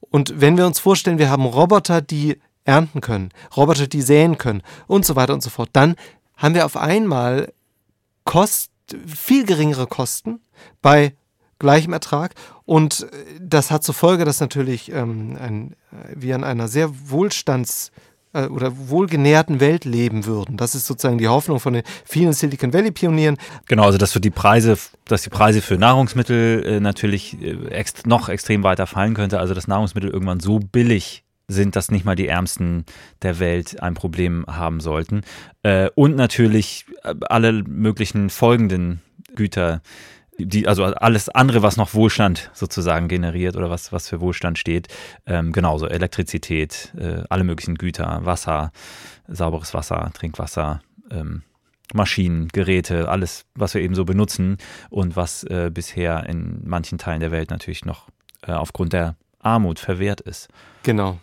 Und 0.00 0.40
wenn 0.40 0.56
wir 0.56 0.66
uns 0.66 0.80
vorstellen, 0.80 1.18
wir 1.18 1.30
haben 1.30 1.44
Roboter, 1.44 2.00
die 2.00 2.38
ernten 2.64 3.00
können, 3.00 3.30
Roboter, 3.56 3.86
die 3.86 4.02
säen 4.02 4.36
können 4.38 4.62
und 4.86 5.04
so 5.04 5.16
weiter 5.16 5.34
und 5.34 5.42
so 5.42 5.50
fort, 5.50 5.70
dann 5.72 5.96
haben 6.36 6.54
wir 6.54 6.66
auf 6.66 6.76
einmal 6.76 7.52
Kost, 8.24 8.70
viel 9.06 9.44
geringere 9.44 9.86
Kosten 9.86 10.40
bei 10.82 11.14
gleichem 11.58 11.92
Ertrag. 11.92 12.34
Und 12.64 13.06
das 13.40 13.70
hat 13.70 13.84
zur 13.84 13.94
Folge, 13.94 14.24
dass 14.24 14.40
natürlich 14.40 14.92
ähm, 14.92 15.36
ein, 15.40 15.76
wir 16.14 16.34
in 16.34 16.44
einer 16.44 16.68
sehr 16.68 16.90
wohlstands- 16.90 17.88
äh, 17.88 18.07
oder 18.46 18.72
wohlgenährten 18.88 19.60
Welt 19.60 19.84
leben 19.84 20.24
würden. 20.24 20.56
Das 20.56 20.74
ist 20.74 20.86
sozusagen 20.86 21.18
die 21.18 21.28
Hoffnung 21.28 21.60
von 21.60 21.72
den 21.72 21.82
vielen 22.04 22.32
Silicon 22.32 22.72
Valley 22.72 22.92
Pionieren. 22.92 23.36
Genau, 23.66 23.84
also 23.84 23.98
dass 23.98 24.12
für 24.12 24.20
die 24.20 24.30
Preise, 24.30 24.78
dass 25.06 25.22
die 25.22 25.30
Preise 25.30 25.60
für 25.60 25.76
Nahrungsmittel 25.76 26.64
äh, 26.64 26.80
natürlich 26.80 27.40
äh, 27.42 27.68
ext 27.70 28.06
noch 28.06 28.28
extrem 28.28 28.62
weiter 28.62 28.86
fallen 28.86 29.14
könnte, 29.14 29.40
also 29.40 29.54
dass 29.54 29.66
Nahrungsmittel 29.66 30.10
irgendwann 30.10 30.40
so 30.40 30.58
billig 30.60 31.24
sind, 31.48 31.76
dass 31.76 31.90
nicht 31.90 32.04
mal 32.04 32.14
die 32.14 32.28
Ärmsten 32.28 32.84
der 33.22 33.38
Welt 33.38 33.82
ein 33.82 33.94
Problem 33.94 34.44
haben 34.46 34.80
sollten. 34.80 35.22
Äh, 35.62 35.88
und 35.94 36.14
natürlich 36.14 36.84
äh, 37.02 37.14
alle 37.28 37.52
möglichen 37.52 38.30
folgenden 38.30 39.00
Güter, 39.34 39.80
die, 40.38 40.68
also 40.68 40.84
alles 40.84 41.28
andere, 41.28 41.62
was 41.62 41.76
noch 41.76 41.94
Wohlstand 41.94 42.50
sozusagen 42.54 43.08
generiert 43.08 43.56
oder 43.56 43.70
was, 43.70 43.92
was 43.92 44.08
für 44.08 44.20
Wohlstand 44.20 44.58
steht, 44.58 44.88
ähm, 45.26 45.52
genauso 45.52 45.88
Elektrizität, 45.88 46.92
äh, 46.96 47.22
alle 47.28 47.44
möglichen 47.44 47.74
Güter, 47.74 48.20
Wasser, 48.24 48.72
sauberes 49.26 49.74
Wasser, 49.74 50.10
Trinkwasser, 50.14 50.80
ähm, 51.10 51.42
Maschinen, 51.92 52.48
Geräte, 52.48 53.08
alles, 53.08 53.46
was 53.54 53.74
wir 53.74 53.80
eben 53.80 53.94
so 53.94 54.04
benutzen 54.04 54.58
und 54.90 55.16
was 55.16 55.42
äh, 55.44 55.70
bisher 55.72 56.26
in 56.28 56.60
manchen 56.64 56.98
Teilen 56.98 57.20
der 57.20 57.32
Welt 57.32 57.50
natürlich 57.50 57.84
noch 57.84 58.08
äh, 58.46 58.52
aufgrund 58.52 58.92
der 58.92 59.16
Armut 59.40 59.78
verwehrt 59.78 60.20
ist. 60.20 60.48
Genau. 60.82 61.18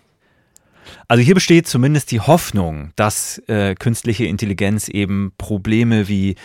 Also 1.08 1.23
hier 1.23 1.36
besteht 1.36 1.67
zumindest 1.67 2.12
die 2.12 2.19
Hoffnung, 2.19 2.91
dass 2.95 3.39
äh, 3.47 3.75
künstliche 3.75 4.25
Intelligenz 4.25 4.88
eben 4.88 5.32
Probleme 5.38 6.08
wie 6.08 6.36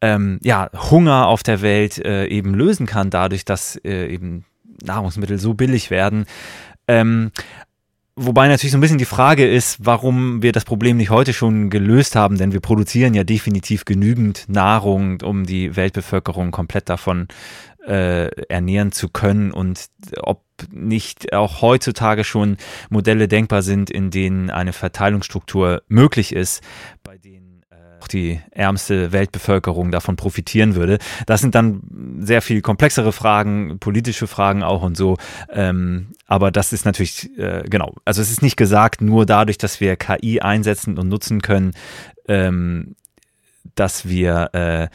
ähm, 0.00 0.38
ja, 0.42 0.70
Hunger 0.90 1.26
auf 1.26 1.42
der 1.42 1.62
Welt 1.62 1.98
äh, 1.98 2.26
eben 2.26 2.54
lösen 2.54 2.86
kann, 2.86 3.10
dadurch, 3.10 3.44
dass 3.44 3.76
äh, 3.84 4.06
eben 4.06 4.44
Nahrungsmittel 4.82 5.38
so 5.38 5.54
billig 5.54 5.90
werden. 5.90 6.26
Ähm, 6.86 7.32
Wobei 8.20 8.48
natürlich 8.48 8.72
so 8.72 8.78
ein 8.78 8.80
bisschen 8.80 8.98
die 8.98 9.04
Frage 9.04 9.48
ist, 9.48 9.76
warum 9.78 10.42
wir 10.42 10.50
das 10.50 10.64
Problem 10.64 10.96
nicht 10.96 11.10
heute 11.10 11.32
schon 11.32 11.70
gelöst 11.70 12.16
haben, 12.16 12.36
denn 12.36 12.52
wir 12.52 12.58
produzieren 12.58 13.14
ja 13.14 13.22
definitiv 13.22 13.84
genügend 13.84 14.44
Nahrung, 14.48 15.20
um 15.20 15.46
die 15.46 15.76
Weltbevölkerung 15.76 16.50
komplett 16.50 16.88
davon 16.88 17.28
äh, 17.86 18.26
ernähren 18.48 18.90
zu 18.90 19.08
können 19.08 19.52
und 19.52 19.86
ob 20.20 20.42
nicht 20.72 21.32
auch 21.32 21.62
heutzutage 21.62 22.24
schon 22.24 22.56
Modelle 22.90 23.28
denkbar 23.28 23.62
sind, 23.62 23.88
in 23.88 24.10
denen 24.10 24.50
eine 24.50 24.72
Verteilungsstruktur 24.72 25.82
möglich 25.86 26.34
ist, 26.34 26.60
bei 27.04 27.18
denen 27.18 27.37
auch 28.00 28.08
die 28.08 28.40
ärmste 28.50 29.12
Weltbevölkerung 29.12 29.90
davon 29.90 30.16
profitieren 30.16 30.74
würde. 30.74 30.98
Das 31.26 31.40
sind 31.40 31.54
dann 31.54 31.80
sehr 32.20 32.42
viel 32.42 32.60
komplexere 32.60 33.12
Fragen, 33.12 33.78
politische 33.78 34.26
Fragen 34.26 34.62
auch 34.62 34.82
und 34.82 34.96
so. 34.96 35.16
Ähm, 35.50 36.12
aber 36.26 36.50
das 36.50 36.72
ist 36.72 36.84
natürlich, 36.84 37.36
äh, 37.38 37.64
genau, 37.68 37.94
also 38.04 38.22
es 38.22 38.30
ist 38.30 38.42
nicht 38.42 38.56
gesagt, 38.56 39.00
nur 39.00 39.26
dadurch, 39.26 39.58
dass 39.58 39.80
wir 39.80 39.96
KI 39.96 40.40
einsetzen 40.40 40.98
und 40.98 41.08
nutzen 41.08 41.40
können, 41.42 41.72
ähm, 42.28 42.94
dass 43.74 44.08
wir, 44.08 44.50
äh, 44.54 44.88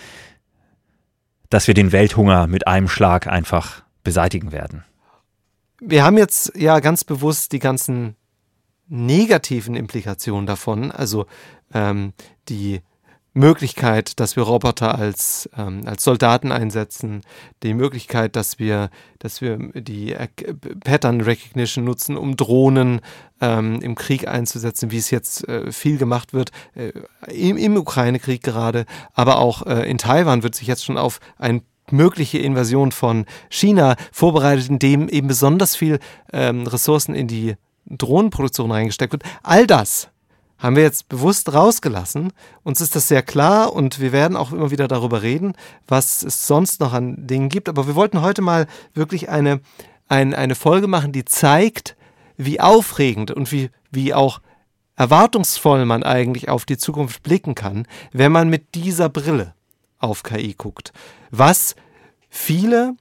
dass 1.49 1.67
wir 1.67 1.73
den 1.73 1.91
Welthunger 1.91 2.47
mit 2.47 2.67
einem 2.67 2.87
Schlag 2.87 3.27
einfach 3.27 3.83
beseitigen 4.03 4.51
werden. 4.51 4.83
Wir 5.79 6.03
haben 6.03 6.17
jetzt 6.17 6.53
ja 6.55 6.79
ganz 6.79 7.03
bewusst 7.03 7.51
die 7.51 7.59
ganzen 7.59 8.15
negativen 8.87 9.75
Implikationen 9.75 10.45
davon, 10.45 10.91
also 10.91 11.25
ähm, 11.73 12.13
die 12.49 12.81
Möglichkeit, 13.33 14.19
dass 14.19 14.35
wir 14.35 14.43
Roboter 14.43 14.97
als, 14.97 15.49
ähm, 15.57 15.81
als 15.85 16.03
Soldaten 16.03 16.51
einsetzen, 16.51 17.21
die 17.63 17.73
Möglichkeit, 17.73 18.35
dass 18.35 18.59
wir, 18.59 18.89
dass 19.19 19.41
wir 19.41 19.57
die 19.73 20.15
Pattern 20.83 21.21
Recognition 21.21 21.83
nutzen, 21.83 22.15
um 22.15 22.37
Drohnen 22.37 23.01
ähm, 23.41 23.81
im 23.81 23.95
Krieg 23.95 24.27
einzusetzen, 24.27 24.91
wie 24.91 24.97
es 24.97 25.09
jetzt 25.09 25.47
äh, 25.47 25.71
viel 25.71 25.97
gemacht 25.97 26.33
wird, 26.33 26.51
äh, 26.75 26.91
im, 27.31 27.57
im 27.57 27.75
Ukraine-Krieg 27.75 28.43
gerade, 28.43 28.85
aber 29.13 29.39
auch 29.39 29.65
äh, 29.65 29.89
in 29.89 29.97
Taiwan 29.97 30.43
wird 30.43 30.53
sich 30.53 30.67
jetzt 30.67 30.85
schon 30.85 30.97
auf 30.97 31.19
ein 31.37 31.63
mögliche 31.89 32.37
Invasion 32.37 32.91
von 32.91 33.25
China 33.49 33.95
vorbereitet, 34.11 34.69
in 34.69 34.79
dem 34.79 35.09
eben 35.09 35.27
besonders 35.27 35.75
viel 35.75 35.99
ähm, 36.31 36.67
Ressourcen 36.67 37.15
in 37.15 37.27
die 37.27 37.55
Drohnenproduktion 37.85 38.71
reingesteckt 38.71 39.11
wird. 39.11 39.23
All 39.41 39.67
das 39.67 40.09
haben 40.57 40.75
wir 40.75 40.83
jetzt 40.83 41.09
bewusst 41.09 41.53
rausgelassen. 41.53 42.31
Uns 42.63 42.79
ist 42.81 42.95
das 42.95 43.07
sehr 43.07 43.21
klar 43.21 43.73
und 43.73 43.99
wir 43.99 44.11
werden 44.11 44.37
auch 44.37 44.51
immer 44.51 44.71
wieder 44.71 44.87
darüber 44.87 45.21
reden, 45.21 45.53
was 45.87 46.23
es 46.23 46.47
sonst 46.47 46.79
noch 46.79 46.93
an 46.93 47.27
Dingen 47.27 47.49
gibt. 47.49 47.67
Aber 47.69 47.87
wir 47.87 47.95
wollten 47.95 48.21
heute 48.21 48.41
mal 48.41 48.67
wirklich 48.93 49.29
eine, 49.29 49.59
ein, 50.07 50.33
eine 50.33 50.55
Folge 50.55 50.87
machen, 50.87 51.11
die 51.11 51.25
zeigt, 51.25 51.95
wie 52.37 52.59
aufregend 52.59 53.31
und 53.31 53.51
wie, 53.51 53.69
wie 53.91 54.13
auch 54.13 54.41
erwartungsvoll 54.95 55.85
man 55.85 56.03
eigentlich 56.03 56.49
auf 56.49 56.65
die 56.65 56.77
Zukunft 56.77 57.23
blicken 57.23 57.55
kann, 57.55 57.87
wenn 58.11 58.31
man 58.31 58.49
mit 58.49 58.75
dieser 58.75 59.09
Brille 59.09 59.53
auf 59.99 60.23
KI 60.23 60.53
guckt. 60.53 60.93
Was 61.31 61.75
viele 62.29 62.95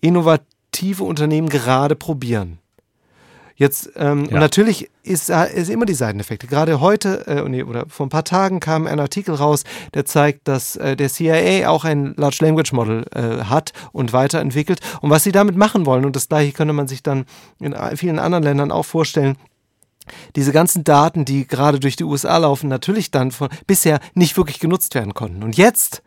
innovative 0.00 1.04
Unternehmen 1.04 1.48
gerade 1.48 1.96
probieren. 1.96 2.58
Jetzt, 3.56 3.92
ähm, 3.96 4.24
ja. 4.24 4.32
und 4.32 4.40
natürlich 4.40 4.90
ist, 5.02 5.30
ist 5.30 5.70
immer 5.70 5.84
die 5.84 5.94
Seiteneffekte. 5.94 6.46
Gerade 6.46 6.80
heute 6.80 7.26
äh, 7.26 7.48
nee, 7.48 7.62
oder 7.62 7.86
vor 7.88 8.06
ein 8.06 8.10
paar 8.10 8.24
Tagen 8.24 8.60
kam 8.60 8.86
ein 8.86 9.00
Artikel 9.00 9.34
raus, 9.34 9.64
der 9.94 10.04
zeigt, 10.04 10.48
dass 10.48 10.76
äh, 10.76 10.96
der 10.96 11.08
CIA 11.08 11.68
auch 11.68 11.84
ein 11.84 12.14
Large 12.16 12.38
Language 12.40 12.72
Model 12.72 13.04
äh, 13.14 13.44
hat 13.44 13.72
und 13.92 14.12
weiterentwickelt. 14.12 14.80
Und 15.00 15.10
was 15.10 15.24
sie 15.24 15.32
damit 15.32 15.56
machen 15.56 15.86
wollen, 15.86 16.04
und 16.04 16.16
das 16.16 16.28
gleiche 16.28 16.52
könnte 16.52 16.72
man 16.72 16.88
sich 16.88 17.02
dann 17.02 17.24
in 17.60 17.74
vielen 17.96 18.18
anderen 18.18 18.44
Ländern 18.44 18.72
auch 18.72 18.84
vorstellen, 18.84 19.36
diese 20.34 20.52
ganzen 20.52 20.84
Daten, 20.84 21.24
die 21.24 21.46
gerade 21.46 21.78
durch 21.78 21.96
die 21.96 22.04
USA 22.04 22.36
laufen, 22.38 22.68
natürlich 22.68 23.10
dann 23.10 23.30
von, 23.30 23.48
bisher 23.66 24.00
nicht 24.14 24.36
wirklich 24.36 24.60
genutzt 24.60 24.94
werden 24.94 25.14
konnten. 25.14 25.42
Und 25.42 25.56
jetzt 25.56 26.02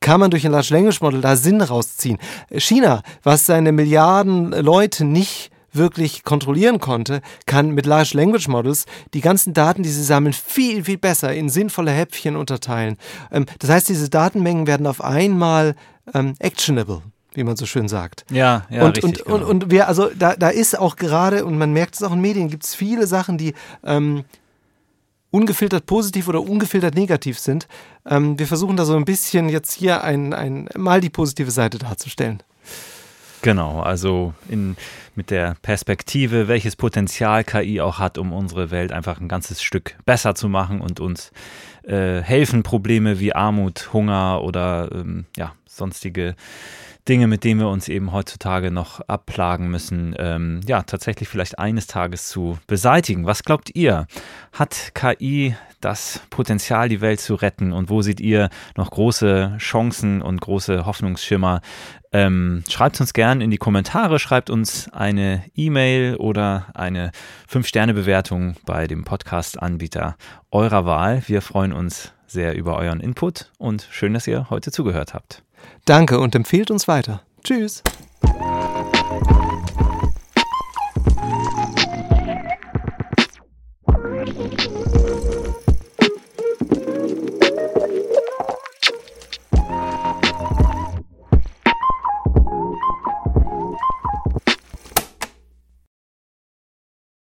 kann 0.00 0.20
man 0.20 0.30
durch 0.30 0.44
ein 0.44 0.52
Large 0.52 0.74
Language 0.74 1.00
Model 1.00 1.20
da 1.20 1.36
Sinn 1.36 1.60
rausziehen. 1.60 2.18
China, 2.56 3.02
was 3.22 3.46
seine 3.46 3.72
Milliarden 3.72 4.50
Leute 4.50 5.04
nicht 5.04 5.50
wirklich 5.76 6.24
kontrollieren 6.24 6.80
konnte, 6.80 7.20
kann 7.46 7.70
mit 7.70 7.86
Large 7.86 8.12
Language 8.14 8.48
Models 8.48 8.86
die 9.14 9.20
ganzen 9.20 9.54
Daten, 9.54 9.82
die 9.82 9.90
sie 9.90 10.04
sammeln, 10.04 10.32
viel, 10.32 10.84
viel 10.84 10.98
besser 10.98 11.34
in 11.34 11.48
sinnvolle 11.48 11.90
Häppchen 11.90 12.36
unterteilen. 12.36 12.96
Ähm, 13.30 13.46
das 13.58 13.70
heißt, 13.70 13.88
diese 13.88 14.08
Datenmengen 14.08 14.66
werden 14.66 14.86
auf 14.86 15.02
einmal 15.02 15.74
ähm, 16.14 16.34
actionable 16.38 17.02
wie 17.36 17.44
man 17.44 17.54
so 17.56 17.66
schön 17.66 17.86
sagt. 17.86 18.24
Ja, 18.30 18.66
ja, 18.70 18.86
und, 18.86 18.96
richtig. 18.96 19.04
Und, 19.04 19.24
genau. 19.24 19.36
und, 19.36 19.64
und 19.64 19.70
wir, 19.70 19.88
also 19.88 20.08
da, 20.18 20.34
da 20.36 20.48
ist 20.48 20.78
auch 20.78 20.96
gerade, 20.96 21.44
und 21.44 21.58
man 21.58 21.70
merkt 21.72 21.94
es 21.94 22.02
auch 22.02 22.12
in 22.12 22.20
Medien, 22.22 22.48
gibt 22.48 22.64
es 22.64 22.74
viele 22.74 23.06
Sachen, 23.06 23.36
die 23.36 23.52
ähm, 23.84 24.24
ungefiltert 25.30 25.86
positiv 25.86 26.28
oder 26.28 26.40
ungefiltert 26.40 26.94
negativ 26.94 27.38
sind. 27.38 27.68
Ähm, 28.06 28.38
wir 28.38 28.46
versuchen 28.46 28.76
da 28.76 28.84
so 28.84 28.96
ein 28.96 29.04
bisschen 29.04 29.48
jetzt 29.50 29.72
hier 29.72 30.02
ein, 30.02 30.32
ein, 30.32 30.68
mal 30.76 31.00
die 31.00 31.10
positive 31.10 31.50
Seite 31.50 31.78
darzustellen. 31.78 32.42
Genau, 33.42 33.80
also 33.80 34.34
in, 34.48 34.76
mit 35.14 35.30
der 35.30 35.56
Perspektive, 35.62 36.48
welches 36.48 36.76
Potenzial 36.76 37.44
KI 37.44 37.80
auch 37.80 37.98
hat, 37.98 38.18
um 38.18 38.32
unsere 38.32 38.70
Welt 38.70 38.92
einfach 38.92 39.20
ein 39.20 39.28
ganzes 39.28 39.62
Stück 39.62 39.96
besser 40.04 40.34
zu 40.34 40.48
machen 40.48 40.80
und 40.80 41.00
uns 41.00 41.32
äh, 41.84 42.20
helfen, 42.22 42.62
Probleme 42.62 43.20
wie 43.20 43.32
Armut, 43.34 43.92
Hunger 43.92 44.42
oder 44.42 44.90
ähm, 44.92 45.26
ja, 45.36 45.52
sonstige 45.66 46.34
Dinge, 47.08 47.28
mit 47.28 47.44
denen 47.44 47.60
wir 47.60 47.68
uns 47.68 47.88
eben 47.88 48.12
heutzutage 48.12 48.70
noch 48.70 49.00
abplagen 49.00 49.68
müssen, 49.68 50.14
ähm, 50.18 50.60
ja, 50.66 50.82
tatsächlich 50.82 51.28
vielleicht 51.28 51.58
eines 51.58 51.86
Tages 51.86 52.28
zu 52.28 52.58
beseitigen. 52.66 53.26
Was 53.26 53.44
glaubt 53.44 53.70
ihr? 53.74 54.06
Hat 54.52 54.92
KI 54.94 55.54
das 55.80 56.20
Potenzial, 56.30 56.88
die 56.88 57.00
Welt 57.00 57.20
zu 57.20 57.36
retten? 57.36 57.72
Und 57.72 57.90
wo 57.90 58.02
seht 58.02 58.20
ihr 58.20 58.50
noch 58.76 58.90
große 58.90 59.56
Chancen 59.58 60.20
und 60.20 60.40
große 60.40 60.84
Hoffnungsschimmer? 60.84 61.60
Ähm, 62.12 62.64
schreibt 62.68 63.00
uns 63.00 63.12
gerne 63.12 63.44
in 63.44 63.50
die 63.50 63.58
Kommentare, 63.58 64.18
schreibt 64.18 64.50
uns 64.50 64.88
eine 64.92 65.44
E-Mail 65.54 66.16
oder 66.16 66.66
eine 66.74 67.12
5-Sterne-Bewertung 67.48 68.56
bei 68.64 68.86
dem 68.86 69.04
Podcast-Anbieter 69.04 70.16
eurer 70.50 70.86
Wahl. 70.86 71.22
Wir 71.26 71.42
freuen 71.42 71.72
uns 71.72 72.12
sehr 72.26 72.56
über 72.56 72.76
euren 72.76 73.00
Input 73.00 73.52
und 73.58 73.86
schön, 73.90 74.12
dass 74.14 74.26
ihr 74.26 74.50
heute 74.50 74.72
zugehört 74.72 75.14
habt. 75.14 75.45
Danke 75.84 76.18
und 76.18 76.34
empfehlt 76.34 76.70
uns 76.70 76.88
weiter. 76.88 77.22
Tschüss. 77.44 77.82